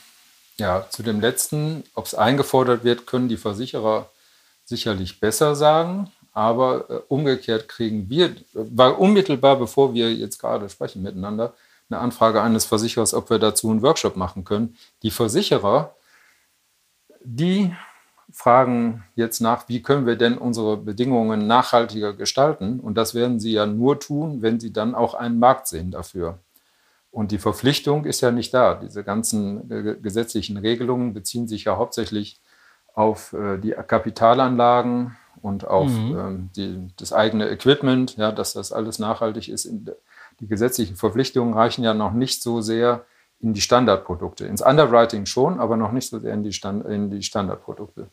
ja, 0.58 0.86
zu 0.90 1.02
dem 1.02 1.22
letzten, 1.22 1.84
ob 1.96 2.06
es 2.06 2.14
eingefordert 2.14 2.84
wird, 2.84 3.08
können 3.08 3.30
die 3.30 3.38
Versicherer 3.38 4.10
sicherlich 4.66 5.20
besser 5.20 5.56
sagen. 5.56 6.12
Aber 6.32 6.90
äh, 6.90 6.94
umgekehrt 7.10 7.68
kriegen 7.68 8.10
wir, 8.10 8.36
war 8.54 9.00
unmittelbar 9.00 9.58
bevor 9.58 9.94
wir 9.94 10.14
jetzt 10.14 10.40
gerade 10.40 10.68
sprechen 10.70 11.04
miteinander, 11.04 11.54
eine 11.90 12.00
Anfrage 12.00 12.42
eines 12.42 12.66
Versicherers, 12.66 13.14
ob 13.14 13.30
wir 13.30 13.40
dazu 13.40 13.70
einen 13.70 13.84
Workshop 13.84 14.16
machen 14.16 14.44
können. 14.44 14.76
Die 15.04 15.12
Versicherer, 15.12 15.96
die 17.24 17.74
fragen 18.32 19.04
jetzt 19.16 19.42
nach, 19.42 19.70
wie 19.70 19.84
können 19.84 20.08
wir 20.08 20.16
denn 20.16 20.38
unsere 20.38 20.76
Bedingungen 20.78 21.46
nachhaltiger 21.46 22.14
gestalten? 22.14 22.80
Und 22.80 22.96
das 22.96 23.14
werden 23.14 23.40
sie 23.40 23.52
ja 23.52 23.68
nur 23.68 24.00
tun, 24.00 24.42
wenn 24.42 24.60
sie 24.60 24.74
dann 24.74 24.96
auch 24.96 25.14
einen 25.14 25.38
Markt 25.38 25.68
sehen 25.68 25.92
dafür. 25.92 26.40
Und 27.12 27.32
die 27.32 27.38
Verpflichtung 27.38 28.06
ist 28.06 28.22
ja 28.22 28.32
nicht 28.32 28.56
da. 28.56 28.74
Diese 28.74 29.04
ganzen 29.04 29.70
äh, 29.70 29.96
gesetzlichen 30.02 30.58
Regelungen 30.58 31.14
beziehen 31.14 31.48
sich 31.48 31.66
ja 31.66 31.78
hauptsächlich 31.78 32.42
auf 32.94 33.34
äh, 33.34 33.58
die 33.58 33.72
Kapitalanlagen 33.72 35.16
und 35.42 35.68
auf 35.68 35.90
mhm. 35.90 36.18
ähm, 36.18 36.50
die, 36.56 36.88
das 36.98 37.12
eigene 37.12 37.50
Equipment, 37.50 38.16
ja, 38.18 38.32
dass 38.32 38.54
das 38.54 38.72
alles 38.72 39.00
nachhaltig 39.00 39.50
ist. 39.50 39.70
Die 40.40 40.48
gesetzlichen 40.48 40.96
Verpflichtungen 40.96 41.54
reichen 41.54 41.84
ja 41.84 41.94
noch 41.94 42.14
nicht 42.14 42.42
so 42.42 42.62
sehr 42.62 43.06
in 43.40 43.54
die 43.54 43.62
Standardprodukte. 43.62 44.46
Ins 44.46 44.62
Underwriting 44.62 45.26
schon, 45.26 45.60
aber 45.60 45.76
noch 45.76 45.92
nicht 45.92 46.10
so 46.10 46.20
sehr 46.20 46.34
in 46.34 46.44
die, 46.44 46.54
Stand, 46.54 46.86
in 46.86 47.10
die 47.10 47.22
Standardprodukte. 47.22 48.08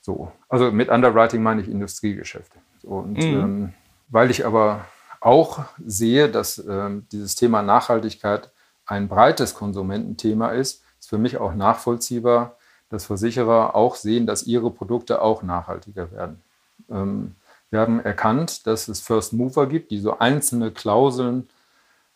So, 0.00 0.32
also 0.48 0.70
mit 0.70 0.88
Underwriting 0.88 1.42
meine 1.42 1.60
ich 1.60 1.68
Industriegeschäfte. 1.68 2.58
Und 2.82 3.18
mhm. 3.18 3.22
ähm, 3.22 3.74
weil 4.08 4.30
ich 4.30 4.46
aber 4.46 4.86
auch 5.20 5.64
sehe, 5.84 6.28
dass 6.28 6.58
ähm, 6.58 7.06
dieses 7.10 7.34
Thema 7.34 7.62
Nachhaltigkeit 7.62 8.50
ein 8.86 9.08
breites 9.08 9.54
Konsumententhema 9.54 10.48
ist, 10.48 10.82
ist 10.98 11.08
für 11.08 11.18
mich 11.18 11.38
auch 11.38 11.54
nachvollziehbar, 11.54 12.56
dass 12.94 13.06
Versicherer 13.06 13.74
auch 13.74 13.96
sehen, 13.96 14.26
dass 14.26 14.44
ihre 14.44 14.70
Produkte 14.70 15.20
auch 15.20 15.42
nachhaltiger 15.42 16.12
werden. 16.12 16.40
Ähm, 16.88 17.34
wir 17.70 17.80
haben 17.80 17.98
erkannt, 17.98 18.68
dass 18.68 18.86
es 18.86 19.00
First 19.00 19.32
Mover 19.32 19.66
gibt, 19.66 19.90
die 19.90 19.98
so 19.98 20.18
einzelne 20.18 20.70
Klauseln 20.70 21.48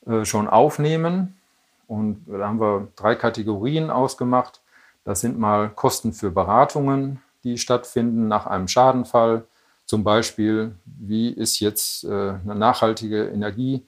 äh, 0.07 0.25
schon 0.25 0.47
aufnehmen. 0.47 1.37
Und 1.89 2.25
da 2.29 2.47
haben 2.47 2.61
wir 2.61 2.87
drei 2.95 3.17
Kategorien 3.17 3.91
ausgemacht. 3.91 4.61
Das 5.05 5.21
sind 5.21 5.37
mal 5.39 5.69
Kosten 5.69 6.13
für 6.13 6.31
Beratungen, 6.31 7.21
die 7.43 7.59
stattfinden 7.59 8.29
nach 8.29 8.47
einem 8.47 8.69
Schadenfall. 8.69 9.45
Zum 9.85 10.05
Beispiel, 10.05 10.77
wie 10.85 11.31
ist 11.31 11.59
jetzt 11.59 12.05
äh, 12.05 12.09
eine 12.09 12.55
nachhaltige 12.55 13.29
Energie 13.29 13.85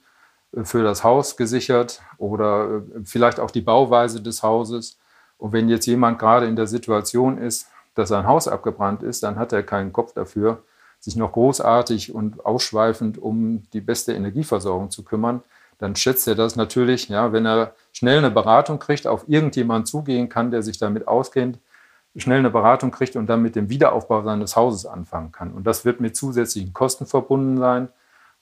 äh, 0.51 0.65
für 0.65 0.83
das 0.83 1.05
Haus 1.05 1.37
gesichert 1.37 2.01
oder 2.17 2.81
äh, 2.95 2.99
vielleicht 3.05 3.39
auch 3.39 3.51
die 3.51 3.61
Bauweise 3.61 4.21
des 4.21 4.43
Hauses. 4.43 4.97
Und 5.41 5.53
wenn 5.53 5.69
jetzt 5.69 5.87
jemand 5.87 6.19
gerade 6.19 6.45
in 6.45 6.55
der 6.55 6.67
Situation 6.67 7.39
ist, 7.39 7.67
dass 7.95 8.09
sein 8.09 8.27
Haus 8.27 8.47
abgebrannt 8.47 9.01
ist, 9.01 9.23
dann 9.23 9.37
hat 9.37 9.51
er 9.51 9.63
keinen 9.63 9.91
Kopf 9.91 10.13
dafür, 10.13 10.61
sich 10.99 11.15
noch 11.15 11.31
großartig 11.31 12.13
und 12.13 12.45
ausschweifend 12.45 13.17
um 13.17 13.63
die 13.73 13.81
beste 13.81 14.13
Energieversorgung 14.13 14.91
zu 14.91 15.03
kümmern, 15.03 15.41
dann 15.79 15.95
schätzt 15.95 16.27
er 16.27 16.35
das 16.35 16.55
natürlich, 16.55 17.09
ja, 17.09 17.33
wenn 17.33 17.47
er 17.47 17.73
schnell 17.91 18.19
eine 18.19 18.29
Beratung 18.29 18.77
kriegt, 18.77 19.07
auf 19.07 19.27
irgendjemanden 19.27 19.87
zugehen 19.87 20.29
kann, 20.29 20.51
der 20.51 20.61
sich 20.61 20.77
damit 20.77 21.07
auskennt, 21.07 21.57
schnell 22.15 22.37
eine 22.37 22.51
Beratung 22.51 22.91
kriegt 22.91 23.15
und 23.15 23.25
dann 23.25 23.41
mit 23.41 23.55
dem 23.55 23.67
Wiederaufbau 23.67 24.21
seines 24.21 24.55
Hauses 24.55 24.85
anfangen 24.85 25.31
kann. 25.31 25.53
Und 25.53 25.65
das 25.65 25.85
wird 25.85 26.01
mit 26.01 26.15
zusätzlichen 26.15 26.71
Kosten 26.71 27.07
verbunden 27.07 27.57
sein. 27.57 27.89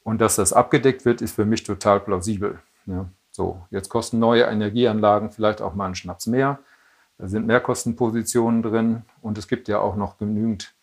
Und 0.04 0.20
dass 0.20 0.36
das 0.36 0.52
abgedeckt 0.52 1.06
wird, 1.06 1.22
ist 1.22 1.36
für 1.36 1.46
mich 1.46 1.64
total 1.64 2.02
plausibel. 2.02 2.60
Ja, 2.88 3.06
so, 3.32 3.62
jetzt 3.70 3.88
kosten 3.88 4.20
neue 4.20 4.44
Energieanlagen 4.44 5.32
vielleicht 5.32 5.62
auch 5.62 5.76
mal 5.76 5.86
einen 5.86 5.96
Schnaps 5.96 6.28
mehr. 6.28 6.60
Da 7.20 7.28
sind 7.28 7.46
Mehrkostenpositionen 7.46 8.64
drin 8.64 9.04
und 9.22 9.38
es 9.38 9.50
gibt 9.50 9.68
ja 9.68 9.80
auch 9.80 9.98
noch 9.98 10.18
genügend 10.18 10.74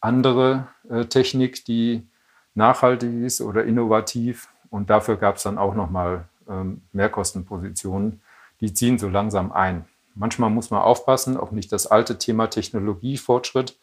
andere 0.00 0.68
äh, 0.88 1.04
Technik, 1.04 1.66
die 1.66 2.08
nachhaltig 2.54 3.22
ist 3.22 3.42
oder 3.42 3.64
innovativ. 3.64 4.48
Und 4.70 4.88
dafür 4.88 5.16
gab 5.16 5.36
es 5.36 5.42
dann 5.42 5.58
auch 5.58 5.74
nochmal 5.74 6.24
ähm, 6.48 6.80
Mehrkostenpositionen, 6.92 8.22
die 8.62 8.72
ziehen 8.72 8.98
so 8.98 9.08
langsam 9.08 9.52
ein. 9.52 9.84
Manchmal 10.14 10.48
muss 10.48 10.70
man 10.70 10.80
aufpassen, 10.80 11.36
ob 11.36 11.52
nicht 11.52 11.70
das 11.72 11.86
alte 11.86 12.16
Thema 12.16 12.48
Technologiefortschritt 12.48 13.78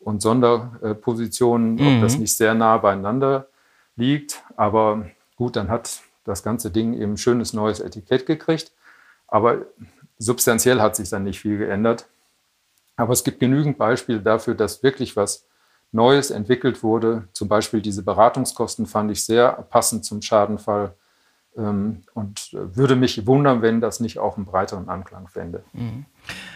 und 0.00 0.20
Sonderpositionen, 0.20 1.76
mhm. 1.76 1.96
ob 1.96 2.02
das 2.02 2.18
nicht 2.18 2.36
sehr 2.36 2.54
nah 2.54 2.76
beieinander 2.76 3.48
liegt. 3.96 4.42
Aber 4.56 5.06
gut, 5.36 5.56
dann 5.56 5.68
hat 5.70 6.02
das 6.24 6.42
ganze 6.42 6.70
Ding 6.70 6.92
eben 6.92 7.12
ein 7.12 7.16
schönes 7.16 7.54
neues 7.54 7.80
Etikett 7.80 8.26
gekriegt. 8.26 8.72
Aber 9.28 9.62
substanziell 10.18 10.80
hat 10.80 10.96
sich 10.96 11.10
dann 11.10 11.24
nicht 11.24 11.40
viel 11.40 11.58
geändert. 11.58 12.06
Aber 12.96 13.12
es 13.12 13.24
gibt 13.24 13.40
genügend 13.40 13.78
Beispiele 13.78 14.20
dafür, 14.20 14.54
dass 14.54 14.82
wirklich 14.82 15.16
was 15.16 15.46
Neues 15.92 16.30
entwickelt 16.30 16.82
wurde. 16.82 17.28
Zum 17.32 17.48
Beispiel 17.48 17.80
diese 17.80 18.02
Beratungskosten 18.02 18.86
fand 18.86 19.10
ich 19.10 19.24
sehr 19.24 19.52
passend 19.70 20.04
zum 20.04 20.22
Schadenfall 20.22 20.94
ähm, 21.56 22.02
und 22.14 22.50
würde 22.52 22.96
mich 22.96 23.26
wundern, 23.26 23.62
wenn 23.62 23.80
das 23.80 24.00
nicht 24.00 24.18
auch 24.18 24.36
einen 24.36 24.46
breiteren 24.46 24.88
Anklang 24.88 25.28
fände. 25.28 25.62
Mhm. 25.72 26.04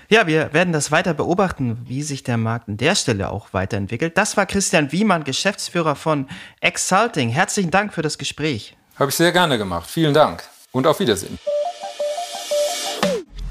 Ja, 0.08 0.26
wir 0.26 0.52
werden 0.52 0.72
das 0.72 0.90
weiter 0.90 1.14
beobachten, 1.14 1.78
wie 1.84 2.02
sich 2.02 2.22
der 2.22 2.36
Markt 2.36 2.68
an 2.68 2.78
der 2.78 2.94
Stelle 2.94 3.30
auch 3.30 3.52
weiterentwickelt. 3.52 4.16
Das 4.16 4.36
war 4.36 4.46
Christian 4.46 4.90
Wiemann, 4.90 5.24
Geschäftsführer 5.24 5.94
von 5.94 6.26
Exulting. 6.60 7.28
Herzlichen 7.28 7.70
Dank 7.70 7.92
für 7.92 8.02
das 8.02 8.18
Gespräch. 8.18 8.76
Habe 8.98 9.10
ich 9.10 9.16
sehr 9.16 9.32
gerne 9.32 9.58
gemacht. 9.58 9.88
Vielen 9.88 10.14
Dank 10.14 10.42
und 10.72 10.86
auf 10.86 10.98
Wiedersehen. 10.98 11.38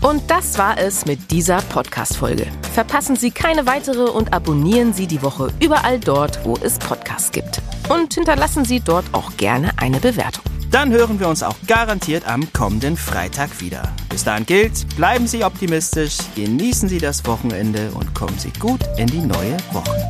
Und 0.08 0.32
das 0.32 0.58
war 0.58 0.78
es 0.78 1.06
mit 1.06 1.32
dieser 1.32 1.62
Podcast-Folge. 1.64 2.48
Verpassen 2.74 3.18
Sie 3.18 3.30
keine 3.30 3.66
weitere 3.66 4.10
und 4.10 4.32
abonnieren 4.32 4.94
Sie 4.94 5.06
die 5.06 5.22
Woche 5.22 5.52
überall 5.60 6.00
dort, 6.00 6.46
wo 6.46 6.56
es 6.62 6.80
Podcasts 6.80 7.30
gibt. 7.30 7.62
Und 7.90 8.14
hinterlassen 8.14 8.64
Sie 8.64 8.80
dort 8.80 9.04
auch 9.12 9.36
gerne 9.36 9.72
eine 9.76 10.00
Bewertung. 10.00 10.46
Dann 10.72 10.94
hören 10.94 11.20
wir 11.20 11.28
uns 11.28 11.44
auch 11.44 11.58
garantiert 11.68 12.26
am 12.26 12.54
kommenden 12.54 12.96
Freitag 12.96 13.60
wieder. 13.60 13.94
Bis 14.08 14.24
dahin 14.24 14.46
gilt, 14.46 14.96
bleiben 14.96 15.28
Sie 15.28 15.44
optimistisch, 15.44 16.20
genießen 16.38 16.88
Sie 16.88 17.00
das 17.00 17.26
Wochenende 17.26 17.92
und 17.92 18.16
kommen 18.16 18.40
Sie 18.40 18.54
gut 18.62 18.80
in 18.96 19.08
die 19.08 19.20
neue 19.20 19.58
Woche. 19.74 20.08